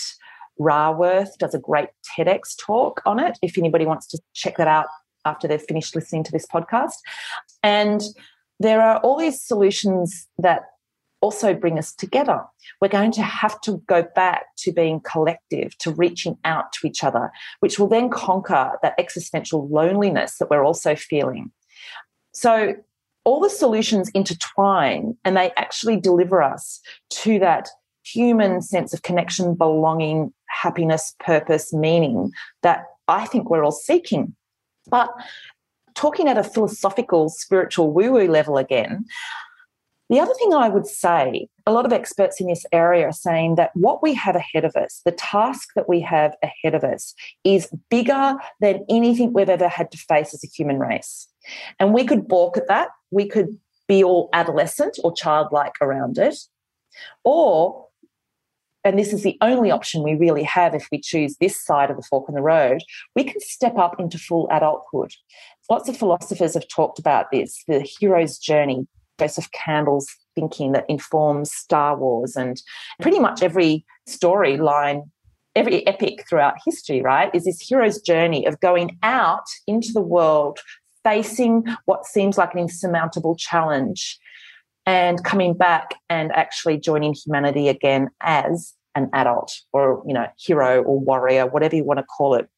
Raworth 0.60 1.36
does 1.38 1.54
a 1.54 1.58
great 1.58 1.88
TEDx 2.16 2.56
talk 2.60 3.00
on 3.04 3.18
it. 3.18 3.38
If 3.42 3.58
anybody 3.58 3.86
wants 3.86 4.06
to 4.08 4.20
check 4.34 4.58
that 4.58 4.68
out 4.68 4.86
after 5.24 5.48
they've 5.48 5.62
finished 5.62 5.96
listening 5.96 6.22
to 6.24 6.32
this 6.32 6.46
podcast. 6.46 6.96
And 7.62 8.02
there 8.60 8.80
are 8.80 8.98
all 8.98 9.16
these 9.16 9.40
solutions 9.40 10.28
that 10.38 10.62
also 11.24 11.54
bring 11.54 11.78
us 11.78 11.94
together. 11.94 12.38
We're 12.82 12.88
going 12.88 13.12
to 13.12 13.22
have 13.22 13.58
to 13.62 13.82
go 13.86 14.06
back 14.14 14.44
to 14.58 14.72
being 14.72 15.00
collective, 15.00 15.76
to 15.78 15.90
reaching 15.90 16.36
out 16.44 16.70
to 16.74 16.86
each 16.86 17.02
other, 17.02 17.32
which 17.60 17.78
will 17.78 17.88
then 17.88 18.10
conquer 18.10 18.72
that 18.82 18.94
existential 18.98 19.66
loneliness 19.68 20.36
that 20.36 20.50
we're 20.50 20.66
also 20.66 20.94
feeling. 20.94 21.50
So, 22.34 22.74
all 23.24 23.40
the 23.40 23.48
solutions 23.48 24.10
intertwine 24.10 25.16
and 25.24 25.34
they 25.34 25.50
actually 25.56 25.98
deliver 25.98 26.42
us 26.42 26.82
to 27.08 27.38
that 27.38 27.70
human 28.02 28.60
sense 28.60 28.92
of 28.92 29.00
connection, 29.00 29.54
belonging, 29.54 30.30
happiness, 30.50 31.14
purpose, 31.20 31.72
meaning 31.72 32.32
that 32.62 32.84
I 33.08 33.24
think 33.24 33.48
we're 33.48 33.64
all 33.64 33.72
seeking. 33.72 34.36
But 34.90 35.08
talking 35.94 36.28
at 36.28 36.36
a 36.36 36.44
philosophical, 36.44 37.30
spiritual, 37.30 37.92
woo 37.94 38.12
woo 38.12 38.28
level 38.28 38.58
again, 38.58 39.06
the 40.10 40.20
other 40.20 40.34
thing 40.34 40.52
I 40.52 40.68
would 40.68 40.86
say, 40.86 41.48
a 41.66 41.72
lot 41.72 41.86
of 41.86 41.92
experts 41.92 42.40
in 42.40 42.46
this 42.46 42.66
area 42.72 43.06
are 43.06 43.12
saying 43.12 43.54
that 43.54 43.70
what 43.74 44.02
we 44.02 44.12
have 44.14 44.36
ahead 44.36 44.64
of 44.64 44.76
us, 44.76 45.00
the 45.04 45.12
task 45.12 45.70
that 45.76 45.88
we 45.88 46.00
have 46.00 46.34
ahead 46.42 46.74
of 46.74 46.84
us, 46.84 47.14
is 47.42 47.72
bigger 47.90 48.34
than 48.60 48.84
anything 48.90 49.32
we've 49.32 49.48
ever 49.48 49.68
had 49.68 49.90
to 49.92 49.98
face 49.98 50.34
as 50.34 50.44
a 50.44 50.48
human 50.48 50.78
race. 50.78 51.26
And 51.80 51.94
we 51.94 52.04
could 52.04 52.28
balk 52.28 52.56
at 52.58 52.68
that. 52.68 52.88
We 53.10 53.26
could 53.26 53.58
be 53.88 54.04
all 54.04 54.28
adolescent 54.32 54.98
or 55.02 55.14
childlike 55.14 55.74
around 55.80 56.18
it. 56.18 56.36
Or, 57.24 57.86
and 58.84 58.98
this 58.98 59.12
is 59.12 59.22
the 59.22 59.38
only 59.40 59.70
option 59.70 60.02
we 60.02 60.14
really 60.14 60.42
have 60.44 60.74
if 60.74 60.86
we 60.92 61.00
choose 61.00 61.36
this 61.38 61.62
side 61.64 61.90
of 61.90 61.96
the 61.96 62.02
fork 62.02 62.28
in 62.28 62.34
the 62.34 62.42
road, 62.42 62.82
we 63.16 63.24
can 63.24 63.40
step 63.40 63.78
up 63.78 63.98
into 63.98 64.18
full 64.18 64.48
adulthood. 64.50 65.12
Lots 65.70 65.88
of 65.88 65.96
philosophers 65.96 66.54
have 66.54 66.68
talked 66.68 66.98
about 66.98 67.30
this 67.30 67.62
the 67.66 67.80
hero's 67.80 68.38
journey, 68.38 68.86
Joseph 69.18 69.50
Campbell's 69.52 70.08
thinking 70.34 70.72
that 70.72 70.84
informs 70.88 71.52
Star 71.52 71.96
Wars 71.96 72.36
and 72.36 72.60
pretty 73.00 73.16
mm-hmm. 73.16 73.24
much 73.24 73.42
every 73.42 73.84
storyline, 74.08 75.08
every 75.54 75.86
epic 75.86 76.24
throughout 76.28 76.54
history, 76.64 77.00
right? 77.00 77.30
Is 77.34 77.44
this 77.44 77.60
hero's 77.60 78.00
journey 78.00 78.46
of 78.46 78.60
going 78.60 78.98
out 79.02 79.44
into 79.66 79.92
the 79.92 80.00
world, 80.00 80.58
facing 81.04 81.64
what 81.84 82.06
seems 82.06 82.38
like 82.38 82.54
an 82.54 82.60
insurmountable 82.60 83.36
challenge, 83.36 84.18
and 84.86 85.22
coming 85.24 85.54
back 85.54 85.94
and 86.10 86.32
actually 86.32 86.78
joining 86.78 87.14
humanity 87.14 87.68
again 87.68 88.10
as 88.20 88.74
an 88.94 89.08
adult 89.12 89.52
or, 89.72 90.02
you 90.06 90.14
know, 90.14 90.26
hero 90.38 90.82
or 90.82 91.00
warrior, 91.00 91.46
whatever 91.46 91.74
you 91.74 91.84
want 91.84 91.98
to 91.98 92.04
call 92.04 92.34
it. 92.34 92.48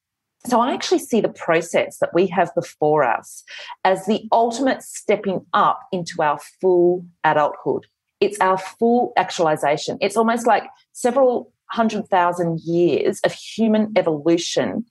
So 0.46 0.60
I 0.60 0.72
actually 0.72 1.00
see 1.00 1.20
the 1.20 1.28
process 1.28 1.98
that 1.98 2.14
we 2.14 2.28
have 2.28 2.54
before 2.54 3.02
us 3.02 3.42
as 3.84 4.06
the 4.06 4.28
ultimate 4.30 4.82
stepping 4.82 5.44
up 5.52 5.80
into 5.90 6.22
our 6.22 6.38
full 6.60 7.04
adulthood. 7.24 7.86
It's 8.20 8.38
our 8.38 8.56
full 8.56 9.12
actualization. 9.16 9.98
It's 10.00 10.16
almost 10.16 10.46
like 10.46 10.64
several 10.92 11.52
hundred 11.70 12.08
thousand 12.08 12.60
years 12.60 13.20
of 13.24 13.32
human 13.32 13.92
evolution 13.96 14.86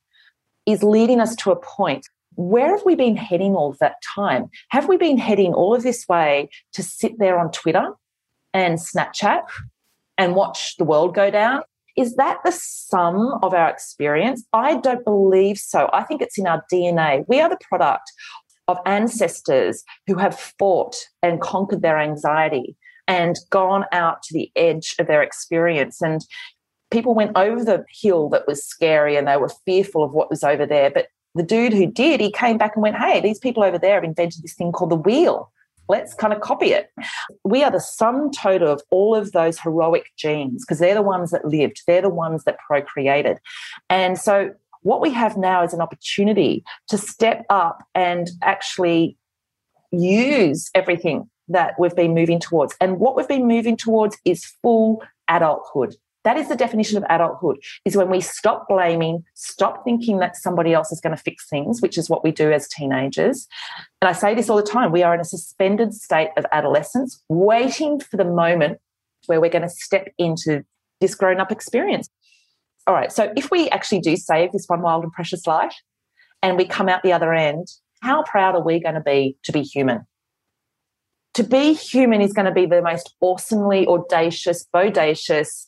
is 0.66 0.84
leading 0.84 1.22
us 1.22 1.36
to 1.38 1.52
a 1.52 1.56
point. 1.56 2.06
Where 2.36 2.72
have 2.76 2.86
we 2.86 2.96
been 2.96 3.16
heading 3.16 3.56
all 3.56 3.76
that 3.80 3.96
time? 4.16 4.50
Have 4.70 4.90
we 4.90 4.98
been 4.98 5.18
heading 5.18 5.54
all 5.54 5.74
of 5.74 5.84
this 5.84 6.06
way 6.08 6.50
to 6.74 6.84
sit 6.84 7.18
there 7.18 7.40
on 7.40 7.52
Twitter 7.52 7.94
and 8.54 8.78
Snapchat 8.78 9.44
and 10.18 10.36
watch 10.36 10.76
the 10.76 10.84
world 10.84 11.16
go 11.16 11.32
down? 11.32 11.62
Is 11.96 12.16
that 12.16 12.40
the 12.44 12.52
sum 12.52 13.40
of 13.42 13.54
our 13.54 13.70
experience? 13.70 14.46
I 14.54 14.78
don't 14.78 15.06
believe 15.06 15.58
so. 15.58 15.90
I 15.94 16.04
think 16.04 16.22
it's 16.22 16.38
in 16.38 16.48
our 16.48 16.64
DNA. 16.72 17.24
We 17.28 17.40
are 17.40 17.50
the 17.50 17.58
product 17.70 18.12
of 18.68 18.78
ancestors 18.86 19.84
who 20.08 20.16
have 20.16 20.38
fought 20.38 20.96
and 21.22 21.40
conquered 21.40 21.82
their 21.82 22.00
anxiety 22.00 22.76
and 23.08 23.38
gone 23.50 23.86
out 23.92 24.24
to 24.24 24.34
the 24.34 24.52
edge 24.56 24.96
of 25.00 25.08
their 25.08 25.22
experience. 25.22 26.02
And 26.02 26.22
people 26.92 27.14
went 27.14 27.38
over 27.38 27.64
the 27.64 27.86
hill 27.90 28.30
that 28.30 28.48
was 28.48 28.66
scary 28.66 29.16
and 29.16 29.28
they 29.28 29.38
were 29.38 29.52
fearful 29.66 30.04
of 30.04 30.12
what 30.12 30.30
was 30.30 30.44
over 30.44 30.66
there. 30.66 30.90
But 30.90 31.08
the 31.36 31.44
dude 31.44 31.74
who 31.74 31.86
did, 31.86 32.20
he 32.20 32.32
came 32.32 32.58
back 32.58 32.76
and 32.76 32.84
went, 32.84 32.98
Hey, 32.98 33.22
these 33.22 33.40
people 33.40 33.64
over 33.64 33.78
there 33.78 33.96
have 33.96 34.04
invented 34.04 34.44
this 34.44 34.56
thing 34.56 34.72
called 34.72 34.92
the 34.92 34.96
wheel 34.96 35.52
let's 35.88 36.14
kind 36.14 36.34
of 36.34 36.42
copy 36.42 36.68
it. 36.68 36.90
We 37.44 37.64
are 37.64 37.72
the 37.72 37.80
sum 37.80 38.32
total 38.32 38.72
of 38.72 38.82
all 38.92 39.16
of 39.16 39.32
those 39.32 39.60
heroic 39.60 40.12
genes 40.18 40.64
because 40.64 40.80
they're 40.80 40.96
the 40.96 41.02
ones 41.02 41.32
that 41.32 41.46
lived, 41.46 41.82
they're 41.88 42.02
the 42.02 42.10
ones 42.10 42.44
that 42.46 42.58
procreated. 42.68 43.38
And 43.90 44.18
so 44.18 44.52
what 44.82 45.02
we 45.02 45.12
have 45.12 45.38
now 45.38 45.64
is 45.64 45.74
an 45.74 45.82
opportunity 45.82 46.64
to 46.90 46.98
step 46.98 47.46
up 47.50 47.84
and 47.96 48.30
actually 48.42 49.18
use 49.92 50.70
everything 50.76 51.30
that 51.48 51.74
we've 51.80 51.96
been 51.96 52.14
moving 52.14 52.40
towards. 52.40 52.76
And 52.82 53.00
what 53.00 53.16
we've 53.16 53.28
been 53.28 53.48
moving 53.48 53.78
towards 53.78 54.18
is 54.26 54.46
full 54.62 55.04
adulthood. 55.28 55.96
That 56.26 56.38
is 56.38 56.50
the 56.50 56.56
definition 56.56 56.98
of 56.98 57.06
adulthood 57.08 57.60
is 57.86 57.96
when 57.96 58.10
we 58.10 58.20
stop 58.20 58.68
blaming, 58.68 59.24
stop 59.36 59.84
thinking 59.84 60.18
that 60.20 60.36
somebody 60.36 60.74
else 60.74 60.92
is 60.92 61.00
going 61.00 61.16
to 61.16 61.22
fix 61.22 61.48
things, 61.48 61.84
which 61.84 62.00
is 62.00 62.10
what 62.10 62.24
we 62.24 62.32
do 62.32 62.52
as 62.52 62.68
teenagers. 62.68 63.48
And 64.02 64.10
I 64.10 64.12
say 64.12 64.34
this 64.34 64.50
all 64.50 64.58
the 64.58 64.64
time, 64.64 64.92
we 64.92 65.04
are 65.04 65.14
in 65.14 65.22
a 65.22 65.26
suspended 65.26 65.94
state 65.94 66.32
of 66.36 66.46
adolescence, 66.52 67.24
waiting 67.30 68.00
for 68.00 68.18
the 68.18 68.26
moment 68.26 68.80
where 69.28 69.40
we're 69.40 69.52
going 69.52 69.62
to 69.62 69.70
step 69.70 70.08
into 70.18 70.66
this 71.00 71.14
grown 71.14 71.40
up 71.40 71.52
experience. 71.52 72.10
All 72.88 72.96
right, 72.96 73.12
so 73.12 73.32
if 73.38 73.52
we 73.52 73.70
actually 73.70 74.02
do 74.02 74.18
save 74.18 74.52
this 74.52 74.66
one 74.68 74.82
wild 74.82 75.04
and 75.04 75.14
precious 75.14 75.46
life 75.46 75.76
and 76.42 76.58
we 76.58 76.66
come 76.66 76.90
out 76.90 77.04
the 77.04 77.14
other 77.14 77.34
end, 77.34 77.68
how 78.02 78.24
proud 78.24 78.56
are 78.56 78.64
we 78.64 78.80
going 78.80 78.96
to 78.96 79.02
be 79.02 79.38
to 79.44 79.52
be 79.52 79.62
human? 79.62 80.08
To 81.36 81.44
be 81.44 81.74
human 81.74 82.22
is 82.22 82.34
going 82.34 82.46
to 82.46 82.52
be 82.52 82.66
the 82.66 82.82
most 82.82 83.14
awesomely 83.22 83.86
audacious, 83.86 84.66
bodacious, 84.74 85.68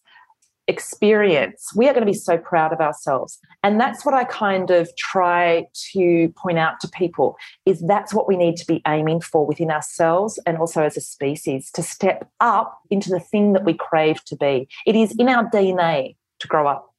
experience, 0.67 1.71
we 1.75 1.88
are 1.88 1.93
going 1.93 2.06
to 2.06 2.12
be 2.12 2.17
so 2.17 2.38
proud 2.38 2.73
of 2.73 2.80
ourselves. 2.80 3.39
And 3.63 3.80
that's 3.80 4.06
what 4.06 4.13
I 4.13 4.25
kind 4.25 4.69
of 4.69 4.89
try 4.97 5.65
to 5.93 6.34
point 6.38 6.58
out 6.58 6.80
to 6.82 6.89
people 6.89 7.38
is 7.65 7.82
that's 7.88 8.13
what 8.13 8.27
we 8.27 8.36
need 8.36 8.58
to 8.58 8.65
be 8.65 8.82
aiming 8.86 9.21
for 9.21 9.45
within 9.45 9.71
ourselves 9.71 10.39
and 10.45 10.58
also 10.58 10.84
as 10.84 10.97
a 10.97 11.01
species 11.01 11.71
to 11.71 11.82
step 11.82 12.30
up 12.39 12.80
into 12.89 13.10
the 13.10 13.19
thing 13.19 13.53
that 13.53 13.65
we 13.65 13.73
crave 13.73 14.23
to 14.25 14.36
be. 14.36 14.67
It 14.86 14.95
is 14.95 15.15
in 15.17 15.30
our 15.30 15.49
DNA 15.49 16.15
to 16.39 16.47
grow 16.47 16.67
up, 16.67 16.93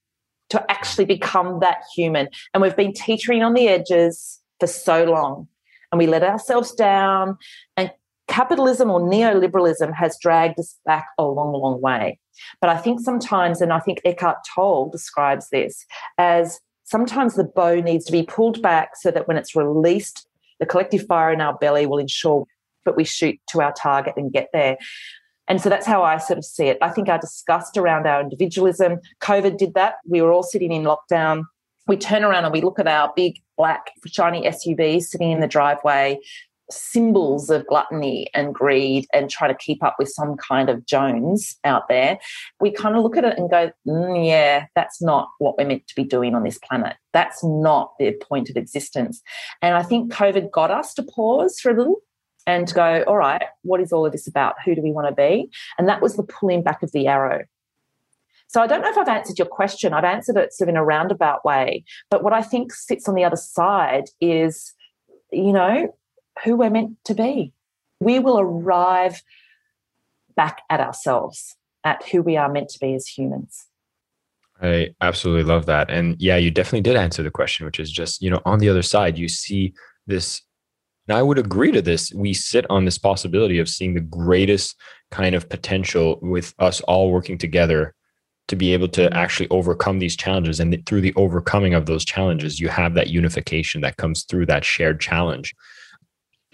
to 0.50 0.70
actually 0.70 1.04
become 1.04 1.60
that 1.60 1.82
human. 1.94 2.28
And 2.54 2.62
we've 2.62 2.76
been 2.76 2.94
teetering 2.94 3.42
on 3.42 3.54
the 3.54 3.68
edges 3.68 4.40
for 4.60 4.66
so 4.66 5.04
long 5.04 5.48
and 5.92 5.98
we 5.98 6.06
let 6.06 6.22
ourselves 6.22 6.72
down 6.72 7.38
and 7.76 7.90
capitalism 8.28 8.90
or 8.90 9.00
neoliberalism 9.00 9.92
has 9.94 10.16
dragged 10.20 10.60
us 10.60 10.78
back 10.86 11.06
a 11.18 11.24
long, 11.24 11.52
long 11.52 11.80
way. 11.80 12.18
But 12.60 12.70
I 12.70 12.76
think 12.76 13.00
sometimes, 13.00 13.60
and 13.60 13.72
I 13.72 13.80
think 13.80 14.00
Eckhart 14.04 14.38
Tolle 14.54 14.90
describes 14.90 15.48
this 15.50 15.84
as 16.18 16.60
sometimes 16.84 17.34
the 17.34 17.44
bow 17.44 17.80
needs 17.80 18.04
to 18.06 18.12
be 18.12 18.22
pulled 18.22 18.62
back 18.62 18.90
so 18.96 19.10
that 19.10 19.26
when 19.26 19.36
it's 19.36 19.56
released, 19.56 20.26
the 20.60 20.66
collective 20.66 21.06
fire 21.06 21.32
in 21.32 21.40
our 21.40 21.56
belly 21.58 21.86
will 21.86 21.98
ensure 21.98 22.44
that 22.84 22.96
we 22.96 23.04
shoot 23.04 23.38
to 23.50 23.60
our 23.60 23.72
target 23.72 24.14
and 24.16 24.32
get 24.32 24.48
there. 24.52 24.78
And 25.48 25.60
so 25.60 25.68
that's 25.68 25.86
how 25.86 26.02
I 26.02 26.18
sort 26.18 26.38
of 26.38 26.44
see 26.44 26.66
it. 26.66 26.78
I 26.82 26.90
think 26.90 27.08
our 27.08 27.18
disgust 27.18 27.76
around 27.76 28.06
our 28.06 28.20
individualism, 28.20 29.00
COVID 29.20 29.56
did 29.56 29.74
that. 29.74 29.94
We 30.06 30.20
were 30.20 30.32
all 30.32 30.42
sitting 30.42 30.72
in 30.72 30.84
lockdown. 30.84 31.44
We 31.86 31.96
turn 31.96 32.22
around 32.22 32.44
and 32.44 32.52
we 32.52 32.60
look 32.60 32.78
at 32.78 32.86
our 32.86 33.12
big 33.16 33.40
black 33.56 33.92
shiny 34.06 34.42
SUVs 34.42 35.04
sitting 35.04 35.30
in 35.30 35.40
the 35.40 35.48
driveway 35.48 36.18
symbols 36.70 37.50
of 37.50 37.66
gluttony 37.66 38.28
and 38.34 38.54
greed 38.54 39.06
and 39.12 39.30
try 39.30 39.48
to 39.48 39.54
keep 39.54 39.82
up 39.82 39.96
with 39.98 40.08
some 40.08 40.36
kind 40.36 40.68
of 40.68 40.84
Jones 40.86 41.56
out 41.64 41.88
there, 41.88 42.18
we 42.60 42.70
kind 42.70 42.96
of 42.96 43.02
look 43.02 43.16
at 43.16 43.24
it 43.24 43.38
and 43.38 43.50
go, 43.50 43.70
mm, 43.86 44.26
yeah, 44.26 44.66
that's 44.74 45.00
not 45.00 45.28
what 45.38 45.56
we're 45.56 45.66
meant 45.66 45.86
to 45.88 45.94
be 45.94 46.04
doing 46.04 46.34
on 46.34 46.44
this 46.44 46.58
planet. 46.58 46.96
That's 47.12 47.42
not 47.42 47.92
the 47.98 48.12
point 48.28 48.50
of 48.50 48.56
existence. 48.56 49.22
And 49.62 49.74
I 49.74 49.82
think 49.82 50.12
COVID 50.12 50.50
got 50.50 50.70
us 50.70 50.94
to 50.94 51.02
pause 51.02 51.58
for 51.60 51.70
a 51.70 51.76
little 51.76 51.96
and 52.46 52.66
to 52.66 52.74
go, 52.74 53.04
all 53.06 53.16
right, 53.16 53.44
what 53.62 53.80
is 53.80 53.92
all 53.92 54.06
of 54.06 54.12
this 54.12 54.26
about? 54.26 54.56
Who 54.64 54.74
do 54.74 54.82
we 54.82 54.90
want 54.90 55.08
to 55.08 55.14
be? 55.14 55.50
And 55.78 55.88
that 55.88 56.00
was 56.00 56.16
the 56.16 56.22
pulling 56.22 56.62
back 56.62 56.82
of 56.82 56.92
the 56.92 57.06
arrow. 57.06 57.44
So 58.48 58.62
I 58.62 58.66
don't 58.66 58.80
know 58.80 58.88
if 58.88 58.96
I've 58.96 59.08
answered 59.08 59.38
your 59.38 59.46
question. 59.46 59.92
I've 59.92 60.04
answered 60.04 60.38
it 60.38 60.54
sort 60.54 60.68
of 60.68 60.72
in 60.72 60.78
a 60.78 60.84
roundabout 60.84 61.44
way. 61.44 61.84
But 62.10 62.24
what 62.24 62.32
I 62.32 62.40
think 62.40 62.72
sits 62.72 63.06
on 63.06 63.14
the 63.14 63.24
other 63.24 63.36
side 63.36 64.04
is, 64.22 64.72
you 65.30 65.52
know, 65.52 65.94
who 66.44 66.56
we're 66.56 66.70
meant 66.70 66.96
to 67.04 67.14
be. 67.14 67.52
We 68.00 68.18
will 68.18 68.38
arrive 68.38 69.22
back 70.36 70.62
at 70.70 70.80
ourselves, 70.80 71.56
at 71.84 72.06
who 72.08 72.22
we 72.22 72.36
are 72.36 72.50
meant 72.50 72.68
to 72.70 72.78
be 72.78 72.94
as 72.94 73.06
humans. 73.06 73.66
I 74.60 74.90
absolutely 75.00 75.44
love 75.44 75.66
that. 75.66 75.90
And 75.90 76.16
yeah, 76.18 76.36
you 76.36 76.50
definitely 76.50 76.80
did 76.80 76.96
answer 76.96 77.22
the 77.22 77.30
question, 77.30 77.66
which 77.66 77.80
is 77.80 77.90
just, 77.90 78.22
you 78.22 78.30
know, 78.30 78.40
on 78.44 78.58
the 78.58 78.68
other 78.68 78.82
side, 78.82 79.18
you 79.18 79.28
see 79.28 79.72
this. 80.06 80.42
And 81.06 81.16
I 81.16 81.22
would 81.22 81.38
agree 81.38 81.72
to 81.72 81.82
this. 81.82 82.12
We 82.12 82.34
sit 82.34 82.66
on 82.68 82.84
this 82.84 82.98
possibility 82.98 83.58
of 83.58 83.68
seeing 83.68 83.94
the 83.94 84.00
greatest 84.00 84.76
kind 85.10 85.34
of 85.34 85.48
potential 85.48 86.18
with 86.20 86.54
us 86.58 86.80
all 86.82 87.10
working 87.10 87.38
together 87.38 87.94
to 88.48 88.56
be 88.56 88.72
able 88.72 88.88
to 88.88 89.12
actually 89.14 89.48
overcome 89.50 89.98
these 89.98 90.16
challenges. 90.16 90.58
And 90.60 90.84
through 90.86 91.02
the 91.02 91.14
overcoming 91.14 91.74
of 91.74 91.86
those 91.86 92.04
challenges, 92.04 92.60
you 92.60 92.68
have 92.68 92.94
that 92.94 93.08
unification 93.08 93.80
that 93.82 93.96
comes 93.96 94.24
through 94.24 94.46
that 94.46 94.64
shared 94.64 95.00
challenge 95.00 95.54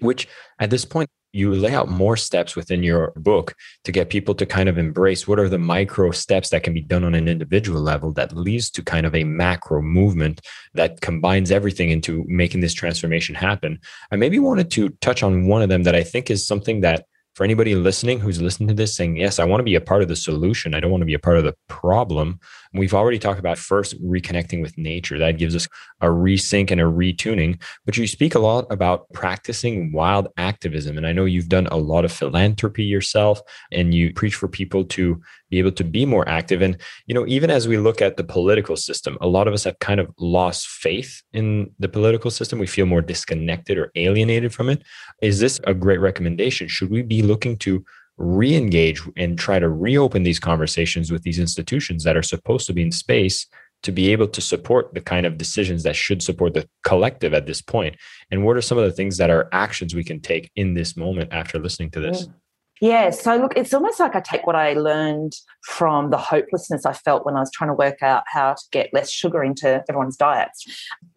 which 0.00 0.28
at 0.58 0.70
this 0.70 0.84
point 0.84 1.08
you 1.34 1.52
lay 1.52 1.74
out 1.74 1.88
more 1.88 2.16
steps 2.16 2.54
within 2.54 2.82
your 2.82 3.12
book 3.16 3.54
to 3.82 3.90
get 3.90 4.08
people 4.08 4.34
to 4.36 4.46
kind 4.46 4.68
of 4.68 4.78
embrace 4.78 5.26
what 5.26 5.40
are 5.40 5.48
the 5.48 5.58
micro 5.58 6.12
steps 6.12 6.50
that 6.50 6.62
can 6.62 6.72
be 6.72 6.80
done 6.80 7.02
on 7.02 7.14
an 7.14 7.26
individual 7.26 7.80
level 7.80 8.12
that 8.12 8.36
leads 8.36 8.70
to 8.70 8.82
kind 8.82 9.04
of 9.04 9.14
a 9.16 9.24
macro 9.24 9.82
movement 9.82 10.40
that 10.74 11.00
combines 11.00 11.50
everything 11.50 11.90
into 11.90 12.24
making 12.28 12.60
this 12.60 12.72
transformation 12.72 13.34
happen. 13.34 13.80
I 14.12 14.16
maybe 14.16 14.38
wanted 14.38 14.70
to 14.72 14.90
touch 15.00 15.24
on 15.24 15.48
one 15.48 15.60
of 15.60 15.68
them 15.68 15.82
that 15.82 15.96
I 15.96 16.04
think 16.04 16.30
is 16.30 16.46
something 16.46 16.82
that 16.82 17.04
for 17.34 17.42
anybody 17.42 17.74
listening 17.74 18.20
who's 18.20 18.40
listening 18.40 18.68
to 18.68 18.74
this 18.74 18.94
saying, 18.94 19.16
yes, 19.16 19.40
I 19.40 19.44
want 19.44 19.58
to 19.58 19.64
be 19.64 19.74
a 19.74 19.80
part 19.80 20.02
of 20.02 20.08
the 20.08 20.14
solution. 20.14 20.72
I 20.72 20.78
don't 20.78 20.92
want 20.92 21.00
to 21.00 21.06
be 21.06 21.14
a 21.14 21.18
part 21.18 21.36
of 21.36 21.42
the 21.42 21.54
problem. 21.68 22.38
We've 22.74 22.94
already 22.94 23.18
talked 23.20 23.38
about 23.38 23.56
first 23.56 24.00
reconnecting 24.02 24.60
with 24.60 24.76
nature. 24.76 25.18
That 25.18 25.38
gives 25.38 25.54
us 25.54 25.68
a 26.00 26.06
resync 26.06 26.70
and 26.70 26.80
a 26.80 26.84
retuning. 26.84 27.62
But 27.84 27.96
you 27.96 28.06
speak 28.08 28.34
a 28.34 28.40
lot 28.40 28.66
about 28.70 29.10
practicing 29.12 29.92
wild 29.92 30.28
activism. 30.36 30.98
And 30.98 31.06
I 31.06 31.12
know 31.12 31.24
you've 31.24 31.48
done 31.48 31.68
a 31.68 31.76
lot 31.76 32.04
of 32.04 32.12
philanthropy 32.12 32.84
yourself 32.84 33.40
and 33.70 33.94
you 33.94 34.12
preach 34.12 34.34
for 34.34 34.48
people 34.48 34.84
to 34.86 35.20
be 35.50 35.60
able 35.60 35.72
to 35.72 35.84
be 35.84 36.04
more 36.04 36.28
active. 36.28 36.62
And, 36.62 36.76
you 37.06 37.14
know, 37.14 37.24
even 37.28 37.48
as 37.48 37.68
we 37.68 37.78
look 37.78 38.02
at 38.02 38.16
the 38.16 38.24
political 38.24 38.76
system, 38.76 39.16
a 39.20 39.28
lot 39.28 39.46
of 39.46 39.54
us 39.54 39.64
have 39.64 39.78
kind 39.78 40.00
of 40.00 40.10
lost 40.18 40.66
faith 40.66 41.22
in 41.32 41.70
the 41.78 41.88
political 41.88 42.30
system. 42.30 42.58
We 42.58 42.66
feel 42.66 42.86
more 42.86 43.02
disconnected 43.02 43.78
or 43.78 43.92
alienated 43.94 44.52
from 44.52 44.68
it. 44.68 44.82
Is 45.22 45.38
this 45.38 45.60
a 45.64 45.74
great 45.74 46.00
recommendation? 46.00 46.66
Should 46.66 46.90
we 46.90 47.02
be 47.02 47.22
looking 47.22 47.56
to 47.58 47.84
re-engage 48.16 49.02
and 49.16 49.38
try 49.38 49.58
to 49.58 49.68
reopen 49.68 50.22
these 50.22 50.38
conversations 50.38 51.10
with 51.10 51.22
these 51.22 51.38
institutions 51.38 52.04
that 52.04 52.16
are 52.16 52.22
supposed 52.22 52.66
to 52.66 52.72
be 52.72 52.82
in 52.82 52.92
space 52.92 53.46
to 53.82 53.92
be 53.92 54.12
able 54.12 54.28
to 54.28 54.40
support 54.40 54.94
the 54.94 55.00
kind 55.00 55.26
of 55.26 55.36
decisions 55.36 55.82
that 55.82 55.96
should 55.96 56.22
support 56.22 56.54
the 56.54 56.66
collective 56.84 57.34
at 57.34 57.46
this 57.46 57.60
point 57.60 57.96
and 58.30 58.44
what 58.44 58.56
are 58.56 58.62
some 58.62 58.78
of 58.78 58.84
the 58.84 58.92
things 58.92 59.16
that 59.18 59.30
are 59.30 59.48
actions 59.52 59.94
we 59.94 60.04
can 60.04 60.20
take 60.20 60.50
in 60.56 60.74
this 60.74 60.96
moment 60.96 61.32
after 61.32 61.58
listening 61.58 61.90
to 61.90 62.00
this 62.00 62.26
mm. 62.26 62.34
Yeah. 62.80 63.10
So, 63.10 63.36
look, 63.36 63.52
it's 63.56 63.72
almost 63.72 64.00
like 64.00 64.16
I 64.16 64.20
take 64.20 64.46
what 64.46 64.56
I 64.56 64.72
learned 64.72 65.32
from 65.62 66.10
the 66.10 66.18
hopelessness 66.18 66.84
I 66.84 66.92
felt 66.92 67.24
when 67.24 67.36
I 67.36 67.40
was 67.40 67.50
trying 67.52 67.70
to 67.70 67.74
work 67.74 68.02
out 68.02 68.24
how 68.26 68.54
to 68.54 68.62
get 68.72 68.92
less 68.92 69.10
sugar 69.10 69.44
into 69.44 69.82
everyone's 69.88 70.16
diets. 70.16 70.64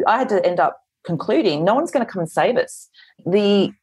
I 0.06 0.20
had 0.20 0.30
to 0.30 0.46
end 0.46 0.60
up 0.60 0.80
concluding 1.04 1.64
no 1.64 1.74
one's 1.74 1.92
going 1.92 2.06
to 2.06 2.12
come 2.12 2.20
and 2.20 2.30
save 2.30 2.58
us. 2.58 2.90
The 3.26 3.74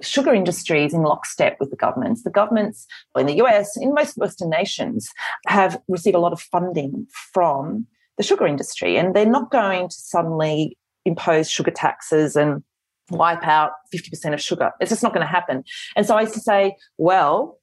sugar 0.00 0.32
industry 0.32 0.84
is 0.84 0.94
in 0.94 1.02
lockstep 1.02 1.56
with 1.60 1.70
the 1.70 1.76
governments. 1.76 2.22
The 2.22 2.30
governments 2.30 2.86
in 3.16 3.26
the 3.26 3.42
US, 3.42 3.76
in 3.76 3.94
most 3.94 4.16
Western 4.16 4.50
nations, 4.50 5.10
have 5.46 5.80
received 5.88 6.16
a 6.16 6.20
lot 6.20 6.32
of 6.32 6.40
funding 6.40 7.06
from 7.32 7.86
the 8.16 8.22
sugar 8.22 8.46
industry, 8.46 8.96
and 8.96 9.14
they're 9.14 9.26
not 9.26 9.50
going 9.50 9.88
to 9.88 9.94
suddenly 9.94 10.76
impose 11.04 11.50
sugar 11.50 11.70
taxes 11.70 12.36
and 12.36 12.62
wipe 13.10 13.46
out 13.46 13.72
50% 13.94 14.34
of 14.34 14.40
sugar. 14.40 14.72
It's 14.80 14.90
just 14.90 15.02
not 15.02 15.14
going 15.14 15.26
to 15.26 15.30
happen. 15.30 15.64
And 15.96 16.06
so 16.06 16.16
I 16.16 16.22
used 16.22 16.34
to 16.34 16.40
say, 16.40 16.76
well, 16.98 17.58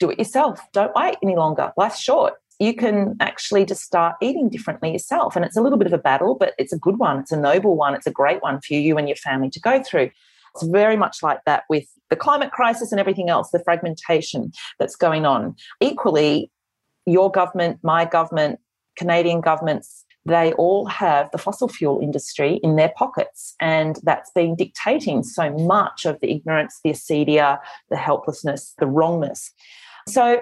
do 0.00 0.10
it 0.10 0.18
yourself. 0.18 0.60
Don't 0.72 0.94
wait 0.96 1.16
any 1.22 1.36
longer. 1.36 1.72
Life's 1.76 2.00
short. 2.00 2.34
You 2.58 2.74
can 2.74 3.16
actually 3.20 3.64
just 3.64 3.82
start 3.82 4.16
eating 4.20 4.48
differently 4.48 4.92
yourself. 4.92 5.36
And 5.36 5.44
it's 5.44 5.56
a 5.56 5.62
little 5.62 5.78
bit 5.78 5.86
of 5.86 5.92
a 5.92 5.98
battle, 5.98 6.34
but 6.34 6.54
it's 6.58 6.72
a 6.72 6.78
good 6.78 6.98
one. 6.98 7.20
It's 7.20 7.32
a 7.32 7.36
noble 7.36 7.76
one. 7.76 7.94
It's 7.94 8.06
a 8.06 8.12
great 8.12 8.42
one 8.42 8.60
for 8.60 8.74
you 8.74 8.98
and 8.98 9.08
your 9.08 9.16
family 9.16 9.50
to 9.50 9.60
go 9.60 9.82
through. 9.82 10.10
It's 10.54 10.66
very 10.66 10.96
much 10.96 11.22
like 11.22 11.40
that 11.46 11.64
with 11.68 11.86
the 12.10 12.16
climate 12.16 12.52
crisis 12.52 12.92
and 12.92 13.00
everything 13.00 13.30
else, 13.30 13.50
the 13.50 13.62
fragmentation 13.64 14.52
that's 14.78 14.96
going 14.96 15.24
on. 15.24 15.56
Equally, 15.80 16.50
your 17.06 17.30
government, 17.30 17.78
my 17.82 18.04
government, 18.04 18.60
Canadian 18.96 19.40
governments, 19.40 20.04
they 20.24 20.52
all 20.52 20.86
have 20.86 21.30
the 21.32 21.38
fossil 21.38 21.68
fuel 21.68 22.00
industry 22.00 22.60
in 22.62 22.76
their 22.76 22.92
pockets. 22.96 23.54
And 23.60 23.98
that's 24.04 24.30
been 24.34 24.54
dictating 24.54 25.22
so 25.24 25.50
much 25.50 26.04
of 26.04 26.20
the 26.20 26.30
ignorance, 26.30 26.78
the 26.84 26.90
acedia, 26.90 27.58
the 27.90 27.96
helplessness, 27.96 28.74
the 28.78 28.86
wrongness. 28.86 29.50
So, 30.08 30.40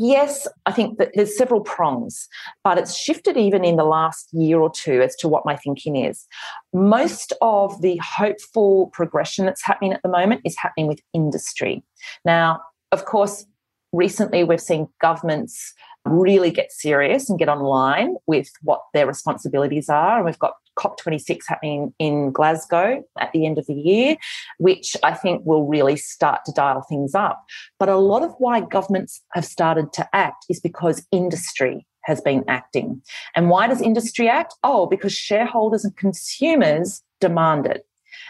yes, 0.00 0.48
I 0.66 0.72
think 0.72 0.98
that 0.98 1.10
there's 1.14 1.36
several 1.36 1.60
prongs, 1.60 2.26
but 2.64 2.78
it's 2.78 2.96
shifted 2.96 3.36
even 3.36 3.64
in 3.64 3.76
the 3.76 3.84
last 3.84 4.28
year 4.32 4.58
or 4.58 4.70
two 4.70 5.02
as 5.02 5.14
to 5.16 5.28
what 5.28 5.44
my 5.44 5.56
thinking 5.56 5.96
is. 5.96 6.26
Most 6.72 7.32
of 7.42 7.80
the 7.82 8.00
hopeful 8.02 8.90
progression 8.92 9.44
that's 9.44 9.64
happening 9.64 9.92
at 9.92 10.02
the 10.02 10.08
moment 10.08 10.40
is 10.44 10.56
happening 10.58 10.86
with 10.86 11.00
industry. 11.12 11.84
Now, 12.24 12.60
of 12.92 13.04
course, 13.04 13.44
recently 13.92 14.42
we've 14.44 14.60
seen 14.60 14.88
governments 15.00 15.74
really 16.04 16.50
get 16.50 16.72
serious 16.72 17.28
and 17.28 17.38
get 17.38 17.48
online 17.48 18.16
with 18.26 18.50
what 18.62 18.82
their 18.94 19.06
responsibilities 19.06 19.88
are. 19.88 20.16
And 20.16 20.24
we've 20.24 20.38
got 20.38 20.54
COP26 20.78 21.40
happening 21.46 21.92
in 21.98 22.32
Glasgow 22.32 23.02
at 23.18 23.32
the 23.32 23.46
end 23.46 23.58
of 23.58 23.66
the 23.66 23.74
year, 23.74 24.16
which 24.58 24.96
I 25.02 25.14
think 25.14 25.44
will 25.44 25.66
really 25.66 25.96
start 25.96 26.40
to 26.46 26.52
dial 26.52 26.82
things 26.88 27.14
up. 27.14 27.44
But 27.78 27.88
a 27.88 27.96
lot 27.96 28.22
of 28.22 28.34
why 28.38 28.60
governments 28.60 29.22
have 29.34 29.44
started 29.44 29.92
to 29.94 30.08
act 30.14 30.46
is 30.48 30.60
because 30.60 31.06
industry 31.12 31.86
has 32.04 32.20
been 32.20 32.44
acting. 32.48 33.02
And 33.36 33.50
why 33.50 33.66
does 33.66 33.82
industry 33.82 34.28
act? 34.28 34.54
Oh, 34.64 34.86
because 34.86 35.12
shareholders 35.12 35.84
and 35.84 35.96
consumers 35.96 37.02
demand 37.20 37.66
it. 37.66 37.86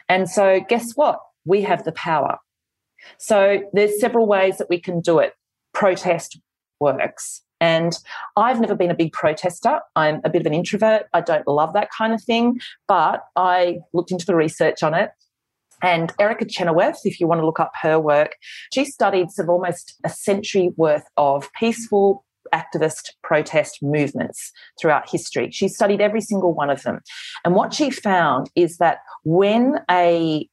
And 0.09 0.29
so, 0.29 0.61
guess 0.69 0.93
what? 0.97 1.21
We 1.45 1.63
have 1.63 1.85
the 1.85 1.93
power. 1.93 2.39
So, 3.19 3.63
there's 3.73 4.01
several 4.01 4.27
ways 4.27 4.59
that 4.59 4.69
we 4.69 4.81
can 4.81 5.01
do 5.01 5.21
it. 5.21 5.35
Protest 5.73 6.41
works. 6.81 7.43
And 7.61 7.96
I've 8.37 8.61
never 8.61 8.75
been 8.75 8.90
a 8.90 8.94
big 8.94 9.12
protester. 9.12 9.81
I'm 9.96 10.20
a 10.25 10.31
bit 10.31 10.40
of 10.40 10.46
an 10.46 10.55
introvert. 10.55 11.07
I 11.12 11.20
don't 11.20 11.46
love 11.46 11.75
that 11.75 11.88
kind 11.96 12.12
of 12.12 12.23
thing. 12.23 12.61
But 12.88 13.23
I 13.37 13.79
looked 13.92 14.11
into 14.11 14.27
the 14.27 14.35
research 14.35 14.83
on 14.83 14.94
it. 14.94 15.11
And 15.83 16.12
Erica 16.18 16.46
Chenoweth, 16.46 17.01
if 17.05 17.20
you 17.20 17.27
want 17.27 17.40
to 17.40 17.46
look 17.46 17.61
up 17.61 17.73
her 17.81 17.99
work, 17.99 18.37
she 18.73 18.85
studied 18.85 19.31
sort 19.31 19.46
of 19.46 19.51
almost 19.51 19.94
a 20.05 20.11
century 20.11 20.70
worth 20.77 21.05
of 21.16 21.49
peaceful 21.59 22.25
activist 22.55 23.11
protest 23.23 23.79
movements 23.83 24.53
throughout 24.81 25.09
history. 25.09 25.51
She 25.51 25.68
studied 25.68 26.01
every 26.01 26.20
single 26.20 26.53
one 26.53 26.70
of 26.70 26.83
them. 26.83 27.01
And 27.44 27.55
what 27.55 27.73
she 27.73 27.90
found 27.90 28.51
is 28.55 28.79
that 28.79 28.99
when 29.25 29.81
a 29.90 30.49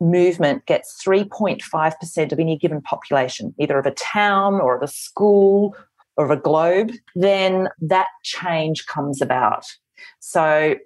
movement 0.00 0.66
gets 0.66 1.00
3.5% 1.04 2.32
of 2.32 2.38
any 2.38 2.58
given 2.58 2.80
population, 2.80 3.54
either 3.58 3.78
of 3.78 3.86
a 3.86 3.92
town 3.92 4.54
or 4.54 4.76
of 4.76 4.82
a 4.82 4.88
school 4.88 5.76
of 6.16 6.30
a 6.30 6.36
globe, 6.36 6.92
then 7.14 7.68
that 7.80 8.06
change 8.22 8.86
comes 8.86 9.20
about. 9.20 9.64
So 10.20 10.76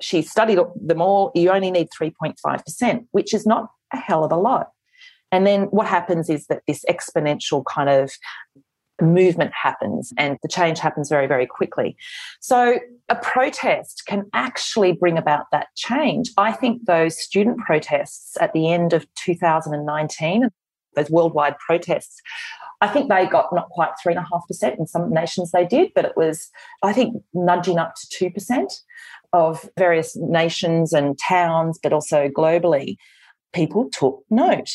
she 0.00 0.22
studied 0.22 0.58
them 0.80 1.00
all. 1.00 1.30
You 1.34 1.50
only 1.50 1.70
need 1.70 1.88
3.5%, 1.98 3.06
which 3.12 3.32
is 3.32 3.46
not 3.46 3.68
a 3.92 3.96
hell 3.96 4.24
of 4.24 4.32
a 4.32 4.36
lot. 4.36 4.70
And 5.32 5.46
then 5.46 5.62
what 5.64 5.86
happens 5.86 6.28
is 6.28 6.46
that 6.46 6.62
this 6.68 6.84
exponential 6.88 7.64
kind 7.64 7.88
of 7.88 8.12
movement 9.00 9.52
happens 9.60 10.12
and 10.16 10.38
the 10.42 10.48
change 10.48 10.78
happens 10.78 11.08
very, 11.08 11.26
very 11.26 11.46
quickly. 11.46 11.96
So 12.40 12.78
a 13.08 13.16
protest 13.16 14.04
can 14.06 14.26
actually 14.32 14.92
bring 14.92 15.18
about 15.18 15.46
that 15.50 15.68
change. 15.76 16.30
I 16.38 16.52
think 16.52 16.86
those 16.86 17.18
student 17.18 17.58
protests 17.58 18.36
at 18.40 18.52
the 18.52 18.72
end 18.72 18.92
of 18.92 19.06
2019, 19.24 20.48
those 20.94 21.10
worldwide 21.10 21.58
protests, 21.58 22.20
I 22.80 22.88
think 22.88 23.08
they 23.08 23.26
got 23.26 23.46
not 23.52 23.68
quite 23.70 23.92
3.5%. 24.06 24.78
In 24.78 24.86
some 24.86 25.10
nations 25.10 25.52
they 25.52 25.66
did, 25.66 25.92
but 25.94 26.04
it 26.04 26.16
was, 26.16 26.50
I 26.82 26.92
think, 26.92 27.22
nudging 27.32 27.78
up 27.78 27.94
to 27.94 28.30
2% 28.30 28.72
of 29.32 29.68
various 29.78 30.16
nations 30.16 30.92
and 30.92 31.18
towns, 31.18 31.78
but 31.82 31.92
also 31.92 32.28
globally 32.28 32.96
people 33.54 33.88
took 33.90 34.22
note. 34.30 34.68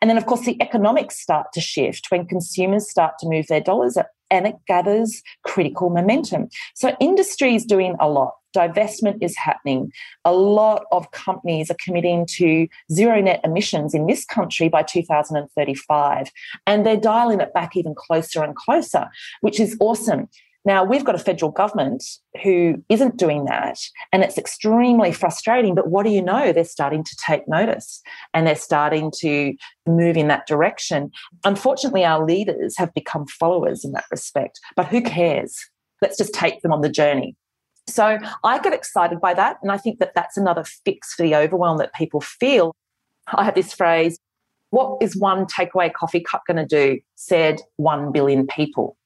And 0.00 0.10
then, 0.10 0.18
of 0.18 0.26
course, 0.26 0.44
the 0.44 0.60
economics 0.60 1.20
start 1.20 1.46
to 1.54 1.60
shift 1.60 2.06
when 2.10 2.26
consumers 2.26 2.90
start 2.90 3.14
to 3.20 3.28
move 3.28 3.46
their 3.46 3.60
dollars 3.60 3.96
and 4.30 4.46
it 4.46 4.56
gathers 4.66 5.22
critical 5.44 5.88
momentum. 5.88 6.48
So, 6.74 6.96
industry 7.00 7.54
is 7.54 7.64
doing 7.64 7.96
a 8.00 8.08
lot. 8.08 8.34
Divestment 8.56 9.18
is 9.20 9.36
happening. 9.36 9.92
A 10.24 10.32
lot 10.32 10.84
of 10.92 11.10
companies 11.10 11.70
are 11.70 11.76
committing 11.84 12.26
to 12.36 12.68
zero 12.92 13.20
net 13.20 13.40
emissions 13.44 13.94
in 13.94 14.06
this 14.06 14.24
country 14.24 14.68
by 14.68 14.82
2035. 14.82 16.30
And 16.66 16.86
they're 16.86 16.96
dialing 16.96 17.40
it 17.40 17.52
back 17.52 17.76
even 17.76 17.94
closer 17.94 18.42
and 18.42 18.54
closer, 18.54 19.08
which 19.40 19.60
is 19.60 19.76
awesome. 19.80 20.28
Now, 20.66 20.82
we've 20.82 21.04
got 21.04 21.14
a 21.14 21.18
federal 21.18 21.50
government 21.50 22.02
who 22.42 22.82
isn't 22.88 23.18
doing 23.18 23.44
that, 23.44 23.78
and 24.12 24.22
it's 24.24 24.38
extremely 24.38 25.12
frustrating. 25.12 25.74
But 25.74 25.88
what 25.88 26.04
do 26.04 26.10
you 26.10 26.22
know? 26.22 26.52
They're 26.52 26.64
starting 26.64 27.04
to 27.04 27.16
take 27.16 27.46
notice 27.46 28.00
and 28.32 28.46
they're 28.46 28.56
starting 28.56 29.12
to 29.18 29.54
move 29.86 30.16
in 30.16 30.28
that 30.28 30.46
direction. 30.46 31.10
Unfortunately, 31.44 32.04
our 32.04 32.24
leaders 32.24 32.78
have 32.78 32.94
become 32.94 33.26
followers 33.26 33.84
in 33.84 33.92
that 33.92 34.06
respect, 34.10 34.58
but 34.74 34.86
who 34.86 35.02
cares? 35.02 35.58
Let's 36.00 36.16
just 36.16 36.32
take 36.32 36.62
them 36.62 36.72
on 36.72 36.80
the 36.80 36.88
journey. 36.88 37.36
So 37.86 38.18
I 38.42 38.58
get 38.58 38.72
excited 38.72 39.20
by 39.20 39.34
that. 39.34 39.58
And 39.62 39.70
I 39.70 39.76
think 39.76 39.98
that 39.98 40.14
that's 40.14 40.36
another 40.36 40.64
fix 40.64 41.14
for 41.14 41.22
the 41.22 41.34
overwhelm 41.34 41.78
that 41.78 41.92
people 41.94 42.20
feel. 42.20 42.74
I 43.28 43.44
have 43.44 43.54
this 43.54 43.72
phrase 43.72 44.18
what 44.70 45.00
is 45.00 45.16
one 45.16 45.46
takeaway 45.46 45.92
coffee 45.92 46.20
cup 46.20 46.42
going 46.48 46.56
to 46.56 46.66
do? 46.66 46.98
Said 47.14 47.60
1 47.76 48.10
billion 48.10 48.44
people 48.48 48.96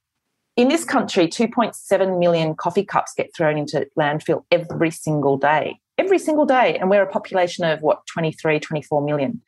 in 0.59 0.67
this 0.67 0.85
country, 0.85 1.29
2.7 1.29 2.19
million 2.19 2.57
coffee 2.57 2.85
cups 2.85 3.13
get 3.17 3.33
thrown 3.35 3.57
into 3.57 3.87
landfill 3.97 4.43
every 4.51 4.91
single 4.91 5.37
day. 5.37 5.79
Every 5.99 6.19
single 6.19 6.47
day. 6.47 6.77
And 6.77 6.91
we're 6.91 7.03
a 7.03 7.07
population 7.07 7.65
of 7.65 7.81
what, 7.81 8.05
23, 8.13 8.59
24 8.59 9.01
million. 9.01 9.41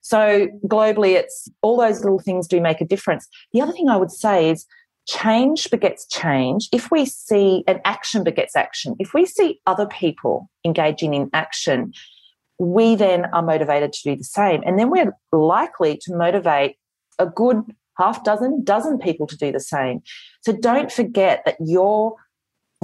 So 0.00 0.48
globally, 0.66 1.14
it's 1.14 1.48
all 1.62 1.76
those 1.76 2.00
little 2.00 2.18
things 2.18 2.48
do 2.48 2.60
make 2.60 2.80
a 2.80 2.84
difference. 2.84 3.28
The 3.52 3.60
other 3.60 3.70
thing 3.70 3.88
I 3.88 3.96
would 3.96 4.10
say 4.10 4.50
is 4.50 4.66
change 5.06 5.70
begets 5.70 6.06
change. 6.06 6.68
If 6.72 6.90
we 6.90 7.06
see 7.06 7.64
an 7.66 7.80
action 7.84 8.24
begets 8.24 8.56
action, 8.56 8.96
if 8.98 9.14
we 9.14 9.24
see 9.24 9.60
other 9.66 9.86
people 9.86 10.50
engaging 10.64 11.14
in 11.14 11.30
action, 11.32 11.92
we 12.58 12.94
then 12.94 13.26
are 13.26 13.42
motivated 13.42 13.92
to 13.92 14.00
do 14.02 14.16
the 14.16 14.24
same. 14.24 14.62
And 14.66 14.78
then 14.78 14.90
we're 14.90 15.14
likely 15.32 15.98
to 16.02 16.16
motivate 16.16 16.76
a 17.18 17.26
good 17.26 17.62
half 17.98 18.24
dozen, 18.24 18.64
dozen 18.64 18.98
people 18.98 19.26
to 19.26 19.36
do 19.36 19.52
the 19.52 19.60
same. 19.60 20.02
So 20.42 20.52
don't 20.52 20.90
forget 20.92 21.42
that 21.46 21.56
your 21.60 22.16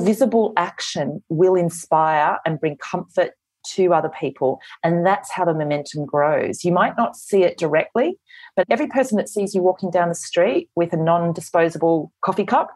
visible 0.01 0.53
action 0.57 1.23
will 1.29 1.55
inspire 1.55 2.39
and 2.47 2.59
bring 2.59 2.77
comfort 2.77 3.33
to 3.75 3.95
other 3.95 4.11
people. 4.21 4.61
And 4.83 5.07
that's 5.07 5.31
how 5.31 5.45
the 5.45 5.55
momentum 5.55 6.07
grows. 6.07 6.65
You 6.65 6.73
might 6.73 6.97
not 6.97 7.17
see 7.17 7.43
it 7.43 7.59
directly, 7.59 8.19
but 8.57 8.67
every 8.71 8.87
person 8.87 9.17
that 9.17 9.29
sees 9.29 9.55
you 9.55 9.63
walking 9.63 9.91
down 9.91 10.09
the 10.09 10.15
street 10.15 10.69
with 10.75 10.93
a 10.93 10.97
non 10.97 11.33
disposable 11.33 12.13
coffee 12.25 12.45
cup, 12.45 12.71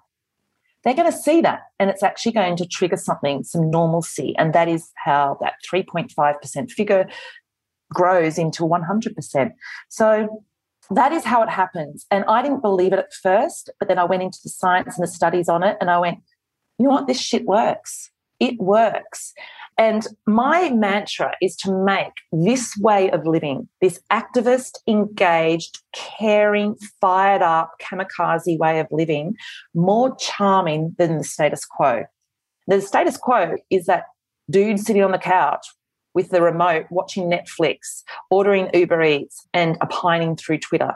they're 0.85 0.95
going 0.95 1.11
to 1.11 1.17
see 1.17 1.41
that. 1.41 1.63
And 1.81 1.91
it's 1.91 2.03
actually 2.03 2.33
going 2.33 2.57
to 2.57 2.67
trigger 2.67 2.97
something, 2.97 3.43
some 3.45 3.71
normalcy. 3.71 4.35
And 4.39 4.53
that 4.53 4.69
is 4.69 4.91
how 4.97 5.37
that 5.41 5.55
3.5% 5.69 6.71
figure 6.71 7.09
grows 7.93 8.39
into 8.39 8.63
100%. 8.63 9.53
So 9.89 10.45
that 10.91 11.13
is 11.13 11.25
how 11.25 11.43
it 11.43 11.49
happens. 11.49 12.07
And 12.11 12.25
I 12.27 12.43
didn't 12.43 12.63
believe 12.63 12.93
it 12.93 12.99
at 12.99 13.13
first, 13.13 13.71
but 13.79 13.89
then 13.89 13.99
I 13.99 14.05
went 14.05 14.23
into 14.23 14.39
the 14.43 14.49
science 14.49 14.97
and 14.97 15.03
the 15.03 15.11
studies 15.11 15.49
on 15.49 15.63
it 15.63 15.77
and 15.81 15.91
I 15.91 15.99
went, 15.99 16.19
you 16.79 16.85
know 16.85 16.93
what? 16.93 17.07
This 17.07 17.21
shit 17.21 17.45
works. 17.45 18.11
It 18.39 18.59
works. 18.59 19.33
And 19.79 20.07
my 20.27 20.71
mantra 20.71 21.33
is 21.43 21.55
to 21.57 21.85
make 21.85 22.13
this 22.33 22.75
way 22.79 23.11
of 23.11 23.27
living, 23.27 23.69
this 23.83 24.01
activist, 24.11 24.79
engaged, 24.89 25.81
caring, 25.95 26.77
fired 27.01 27.43
up, 27.43 27.73
kamikaze 27.83 28.59
way 28.59 28.81
of 28.81 28.87
living, 28.91 29.35
more 29.75 30.17
charming 30.17 30.95
than 30.99 31.19
the 31.19 31.25
status 31.25 31.65
quo. 31.67 32.05
The 32.67 32.81
status 32.81 33.19
quo 33.19 33.57
is 33.71 33.85
that 33.85 34.05
dude 34.51 34.81
sitting 34.81 35.03
on 35.03 35.13
the 35.13 35.19
couch 35.19 35.67
with 36.15 36.31
the 36.31 36.41
remote, 36.41 36.87
watching 36.91 37.25
Netflix, 37.25 38.03
ordering 38.31 38.71
Uber 38.73 39.03
Eats, 39.03 39.47
and 39.53 39.77
opining 39.83 40.37
through 40.37 40.59
Twitter. 40.59 40.95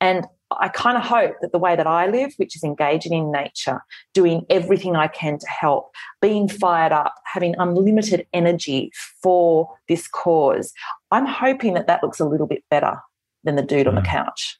And 0.00 0.26
I 0.58 0.68
kind 0.68 0.96
of 0.96 1.04
hope 1.04 1.36
that 1.40 1.52
the 1.52 1.58
way 1.58 1.76
that 1.76 1.86
I 1.86 2.08
live, 2.08 2.32
which 2.36 2.56
is 2.56 2.64
engaging 2.64 3.12
in 3.12 3.30
nature, 3.30 3.82
doing 4.14 4.44
everything 4.50 4.96
I 4.96 5.08
can 5.08 5.38
to 5.38 5.46
help, 5.46 5.90
being 6.20 6.48
fired 6.48 6.92
up, 6.92 7.14
having 7.24 7.54
unlimited 7.58 8.26
energy 8.32 8.90
for 9.22 9.68
this 9.88 10.08
cause, 10.08 10.72
I'm 11.10 11.26
hoping 11.26 11.74
that 11.74 11.86
that 11.86 12.02
looks 12.02 12.20
a 12.20 12.24
little 12.24 12.46
bit 12.46 12.64
better 12.70 12.98
than 13.44 13.56
the 13.56 13.62
dude 13.62 13.86
on 13.86 13.94
the 13.94 14.00
mm. 14.00 14.06
couch 14.06 14.58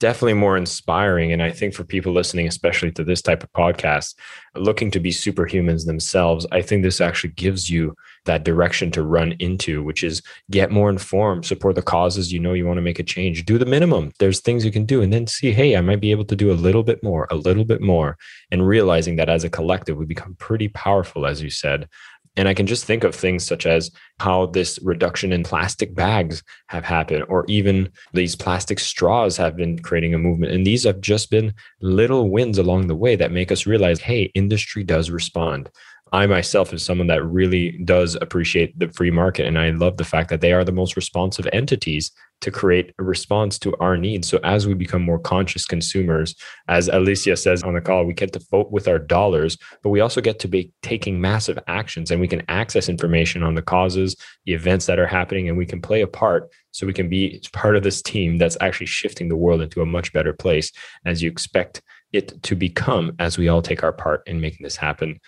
definitely 0.00 0.34
more 0.34 0.56
inspiring. 0.56 1.32
And 1.32 1.42
I 1.42 1.50
think 1.50 1.74
for 1.74 1.84
people 1.84 2.12
listening, 2.12 2.46
especially 2.46 2.92
to 2.92 3.04
this 3.04 3.22
type 3.22 3.42
of 3.42 3.52
podcast, 3.52 4.14
looking 4.54 4.90
to 4.92 5.00
be 5.00 5.10
superhumans 5.10 5.86
themselves, 5.86 6.46
I 6.52 6.62
think 6.62 6.82
this 6.82 7.00
actually 7.00 7.30
gives 7.30 7.68
you 7.68 7.94
that 8.24 8.44
direction 8.44 8.90
to 8.92 9.02
run 9.02 9.32
into, 9.38 9.82
which 9.82 10.04
is 10.04 10.22
get 10.50 10.70
more 10.70 10.90
informed, 10.90 11.46
support 11.46 11.74
the 11.74 11.82
causes 11.82 12.32
you 12.32 12.38
know 12.38 12.52
you 12.52 12.66
want 12.66 12.76
to 12.76 12.82
make 12.82 12.98
a 12.98 13.04
change, 13.04 13.44
do 13.44 13.58
the 13.58 13.66
minimum. 13.66 14.12
There's 14.18 14.40
things 14.40 14.64
you 14.64 14.70
can 14.70 14.84
do, 14.84 15.02
and 15.02 15.12
then 15.12 15.26
see, 15.26 15.52
hey, 15.52 15.76
I 15.76 15.80
might 15.80 16.00
be 16.00 16.10
able 16.10 16.26
to 16.26 16.36
do 16.36 16.52
a 16.52 16.54
little 16.54 16.82
bit 16.82 17.02
more, 17.02 17.26
a 17.30 17.36
little 17.36 17.64
bit 17.64 17.80
more, 17.80 18.16
and 18.50 18.66
realizing 18.66 19.16
that 19.16 19.28
as 19.28 19.44
a 19.44 19.50
collective, 19.50 19.96
we 19.96 20.04
become 20.04 20.36
pretty 20.36 20.68
powerful, 20.68 21.26
as 21.26 21.42
you 21.42 21.50
said. 21.50 21.88
And 22.38 22.48
I 22.48 22.54
can 22.54 22.68
just 22.68 22.84
think 22.84 23.02
of 23.02 23.14
things 23.14 23.44
such 23.44 23.66
as 23.66 23.90
how 24.20 24.46
this 24.46 24.78
reduction 24.82 25.32
in 25.32 25.42
plastic 25.42 25.94
bags 25.94 26.44
have 26.68 26.84
happened, 26.84 27.24
or 27.28 27.44
even 27.48 27.90
these 28.14 28.36
plastic 28.36 28.78
straws 28.78 29.36
have 29.36 29.56
been 29.56 29.80
creating 29.80 30.14
a 30.14 30.18
movement. 30.18 30.52
And 30.52 30.64
these 30.64 30.84
have 30.84 31.00
just 31.00 31.32
been 31.32 31.52
little 31.82 32.30
wins 32.30 32.56
along 32.56 32.86
the 32.86 32.94
way 32.94 33.16
that 33.16 33.32
make 33.32 33.50
us 33.50 33.66
realize 33.66 34.00
hey, 34.00 34.30
industry 34.36 34.84
does 34.84 35.10
respond. 35.10 35.68
I 36.12 36.26
myself 36.26 36.72
is 36.72 36.84
someone 36.84 37.08
that 37.08 37.24
really 37.24 37.72
does 37.84 38.14
appreciate 38.14 38.78
the 38.78 38.88
free 38.88 39.10
market. 39.10 39.46
And 39.46 39.58
I 39.58 39.70
love 39.70 39.96
the 39.96 40.04
fact 40.04 40.30
that 40.30 40.40
they 40.40 40.52
are 40.52 40.64
the 40.64 40.72
most 40.72 40.96
responsive 40.96 41.48
entities 41.52 42.12
to 42.40 42.50
create 42.50 42.94
a 42.98 43.02
response 43.02 43.58
to 43.58 43.76
our 43.78 43.96
needs. 43.96 44.28
So 44.28 44.38
as 44.44 44.66
we 44.66 44.74
become 44.74 45.02
more 45.02 45.18
conscious 45.18 45.64
consumers, 45.64 46.34
as 46.68 46.88
Alicia 46.88 47.36
says 47.36 47.62
on 47.62 47.74
the 47.74 47.80
call, 47.80 48.04
we 48.04 48.14
get 48.14 48.32
to 48.34 48.46
vote 48.50 48.70
with 48.70 48.86
our 48.88 48.98
dollars, 48.98 49.58
but 49.82 49.90
we 49.90 50.00
also 50.00 50.20
get 50.20 50.38
to 50.40 50.48
be 50.48 50.72
taking 50.82 51.20
massive 51.20 51.58
actions 51.66 52.10
and 52.10 52.20
we 52.20 52.28
can 52.28 52.42
access 52.48 52.88
information 52.88 53.42
on 53.42 53.54
the 53.54 53.62
causes, 53.62 54.16
the 54.44 54.54
events 54.54 54.86
that 54.86 54.98
are 54.98 55.06
happening, 55.06 55.48
and 55.48 55.58
we 55.58 55.66
can 55.66 55.80
play 55.80 56.02
a 56.02 56.06
part 56.06 56.50
so 56.70 56.86
we 56.86 56.92
can 56.92 57.08
be 57.08 57.42
part 57.52 57.76
of 57.76 57.82
this 57.82 58.02
team 58.02 58.38
that's 58.38 58.56
actually 58.60 58.86
shifting 58.86 59.28
the 59.28 59.36
world 59.36 59.60
into 59.60 59.82
a 59.82 59.86
much 59.86 60.12
better 60.12 60.32
place 60.32 60.70
as 61.04 61.22
you 61.22 61.30
expect 61.30 61.82
it 62.12 62.42
to 62.42 62.54
become 62.54 63.12
as 63.18 63.36
we 63.36 63.48
all 63.48 63.62
take 63.62 63.82
our 63.82 63.92
part 63.92 64.22
in 64.26 64.40
making 64.40 64.64
this 64.64 64.76
happen. 64.76 65.18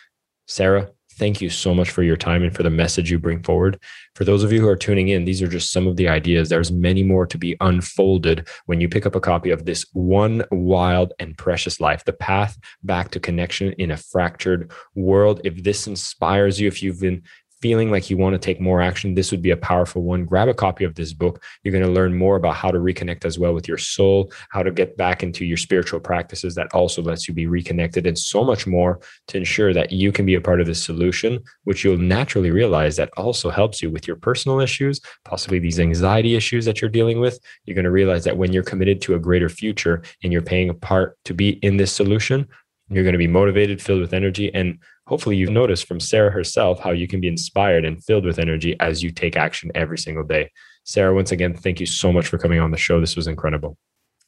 Sarah, 0.47 0.91
thank 1.21 1.43
you 1.43 1.51
so 1.51 1.75
much 1.75 1.91
for 1.91 2.03
your 2.03 2.17
time 2.17 2.43
and 2.43 2.57
for 2.57 2.63
the 2.63 2.71
message 2.71 3.11
you 3.11 3.19
bring 3.19 3.43
forward. 3.43 3.79
For 4.15 4.25
those 4.25 4.43
of 4.43 4.53
you 4.53 4.61
who 4.63 4.69
are 4.69 4.75
tuning 4.75 5.09
in, 5.09 5.27
these 5.27 5.43
are 5.43 5.49
just 5.49 5.71
some 5.71 5.87
of 5.87 5.97
the 5.97 6.09
ideas. 6.09 6.49
There's 6.49 6.73
many 6.73 7.03
more 7.03 7.27
to 7.27 7.37
be 7.37 7.59
unfolded 7.61 8.49
when 8.65 8.81
you 8.81 8.89
pick 8.89 9.05
up 9.05 9.15
a 9.15 9.21
copy 9.21 9.51
of 9.51 9.67
this 9.67 9.85
one 9.93 10.43
wild 10.51 11.13
and 11.19 11.37
precious 11.37 11.79
life, 11.79 12.07
the 12.07 12.15
path 12.15 12.59
back 12.85 13.11
to 13.11 13.21
connection 13.21 13.75
in 13.75 13.91
a 13.91 13.99
fractured 13.99 14.73
world. 14.95 15.43
If 15.45 15.63
this 15.63 15.87
inspires 15.87 16.59
you, 16.59 16.67
if 16.69 16.83
you've 16.83 17.01
been 17.01 17.23
feeling 17.61 17.91
like 17.91 18.11
you 18.11 18.17
want 18.17 18.35
to 18.35 18.39
take 18.39 18.61
more 18.61 18.81
action, 18.81 19.15
this 19.15 19.31
would 19.31 19.43
be 19.43 19.51
a 19.51 19.57
powerful 19.57 20.03
one. 20.03 20.25
Grab 20.25 20.49
a 20.49 20.55
copy 20.55 20.85
of 20.85 20.95
this 20.95 21.13
book. 21.13 21.43
You're 21.63 21.73
going 21.73 21.85
to 21.85 21.91
learn 21.91 22.17
more 22.17 22.37
about 22.37 22.57
how 22.57 22.71
to 22.71 22.79
reconnect 22.79 23.25
as 23.25 23.39
well 23.39 23.53
with 23.53 23.69
your 23.69 23.79
soul, 23.79 24.33
how 24.51 24.63
to 24.63 24.71
get 24.71 24.97
back 24.97 25.23
into 25.23 25.45
your 25.45 25.57
spiritual 25.57 26.01
practices 26.01 26.55
that 26.55 26.73
also 26.75 27.03
lets 27.03 27.29
you 27.29 27.35
be 27.35 27.47
reconnected, 27.47 28.07
and 28.07 28.19
so 28.19 28.45
much 28.45 28.67
more 28.67 29.01
to 29.29 29.39
ensure 29.39 29.73
that 29.75 29.93
you 29.93 30.13
can 30.13 30.27
be 30.27 30.35
a 30.35 30.41
part 30.41 30.61
of 30.61 30.67
the 30.67 30.75
solution, 30.75 31.39
which 31.65 31.85
you'll 31.85 31.99
naturally 31.99 32.51
realize 32.51 32.97
that 32.97 33.11
also 33.17 33.51
helps 33.51 33.83
you 33.83 33.91
with 33.91 34.07
your 34.07 34.17
personal 34.17 34.61
issues, 34.61 35.01
possibly 35.25 35.59
these 35.59 35.81
anxiety 35.81 36.35
issues 36.35 36.65
that 36.65 36.81
you're 36.81 36.91
dealing 36.91 37.21
with. 37.21 37.39
You're 37.65 37.75
going 37.75 37.85
to 37.85 37.91
realize 37.91 38.25
that 38.25 38.37
when 38.37 38.53
you're 38.53 38.63
committed 38.63 39.01
to 39.03 39.15
a 39.15 39.19
greater 39.19 39.49
future 39.49 40.03
and 40.23 40.33
you're 40.33 40.43
paying 40.43 40.71
a 40.71 40.75
part 40.75 41.19
to 41.27 41.35
be 41.35 41.51
in 41.63 41.77
this 41.77 41.93
solution, 41.93 42.49
you're 42.89 43.05
going 43.05 43.13
to 43.13 43.19
be 43.19 43.29
motivated, 43.29 43.81
filled 43.81 44.01
with 44.01 44.13
energy, 44.13 44.53
and 44.53 44.79
hopefully 45.11 45.37
you've 45.37 45.51
noticed 45.51 45.89
from 45.89 45.99
Sarah 45.99 46.31
herself 46.31 46.79
how 46.79 46.93
you 46.93 47.09
can 47.09 47.21
be 47.21 47.27
inspired 47.27 47.85
and 47.85 48.03
filled 48.03 48.25
with 48.25 48.39
energy 48.39 48.77
as 48.79 49.03
you 49.03 49.11
take 49.11 49.37
action 49.37 49.73
every 49.75 49.99
single 49.99 50.23
day. 50.23 50.53
Sarah, 50.85 51.13
once 51.13 51.33
again, 51.33 51.53
thank 51.53 51.81
you 51.81 51.87
so 51.87 52.13
much 52.13 52.29
for 52.29 52.39
coming 52.39 52.61
on 52.61 52.71
the 52.71 52.77
show. 52.77 53.01
This 53.01 53.17
was 53.17 53.27
incredible. 53.27 53.77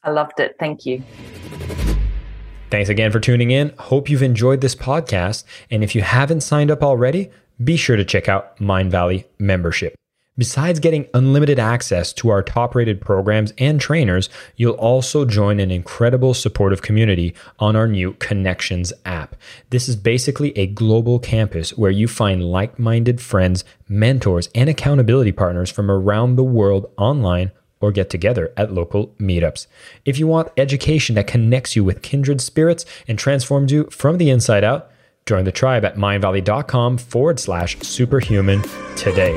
I 0.02 0.10
loved 0.10 0.40
it. 0.40 0.56
Thank 0.58 0.84
you. 0.84 1.00
Thanks 2.68 2.88
again 2.88 3.12
for 3.12 3.20
tuning 3.20 3.52
in. 3.52 3.72
Hope 3.78 4.10
you've 4.10 4.24
enjoyed 4.24 4.60
this 4.60 4.74
podcast. 4.74 5.44
And 5.70 5.84
if 5.84 5.94
you 5.94 6.02
haven't 6.02 6.40
signed 6.40 6.72
up 6.72 6.82
already, 6.82 7.30
be 7.62 7.76
sure 7.76 7.96
to 7.96 8.04
check 8.04 8.28
out 8.28 8.56
Mindvalley 8.56 9.26
membership. 9.38 9.94
Besides 10.38 10.80
getting 10.80 11.08
unlimited 11.12 11.58
access 11.58 12.10
to 12.14 12.30
our 12.30 12.42
top 12.42 12.74
rated 12.74 13.02
programs 13.02 13.52
and 13.58 13.78
trainers, 13.78 14.30
you'll 14.56 14.72
also 14.72 15.26
join 15.26 15.60
an 15.60 15.70
incredible 15.70 16.32
supportive 16.32 16.80
community 16.80 17.34
on 17.58 17.76
our 17.76 17.86
new 17.86 18.14
Connections 18.14 18.94
app. 19.04 19.36
This 19.68 19.90
is 19.90 19.96
basically 19.96 20.56
a 20.56 20.66
global 20.68 21.18
campus 21.18 21.76
where 21.76 21.90
you 21.90 22.08
find 22.08 22.42
like 22.42 22.78
minded 22.78 23.20
friends, 23.20 23.62
mentors, 23.90 24.48
and 24.54 24.70
accountability 24.70 25.32
partners 25.32 25.70
from 25.70 25.90
around 25.90 26.36
the 26.36 26.44
world 26.44 26.90
online 26.96 27.50
or 27.82 27.92
get 27.92 28.08
together 28.08 28.54
at 28.56 28.72
local 28.72 29.08
meetups. 29.20 29.66
If 30.06 30.18
you 30.18 30.26
want 30.26 30.52
education 30.56 31.14
that 31.16 31.26
connects 31.26 31.76
you 31.76 31.84
with 31.84 32.00
kindred 32.00 32.40
spirits 32.40 32.86
and 33.06 33.18
transforms 33.18 33.70
you 33.70 33.84
from 33.90 34.16
the 34.16 34.30
inside 34.30 34.64
out, 34.64 34.90
join 35.26 35.44
the 35.44 35.52
tribe 35.52 35.84
at 35.84 35.96
mindvalley.com 35.96 36.96
forward 36.96 37.38
slash 37.38 37.78
superhuman 37.80 38.62
today. 38.96 39.36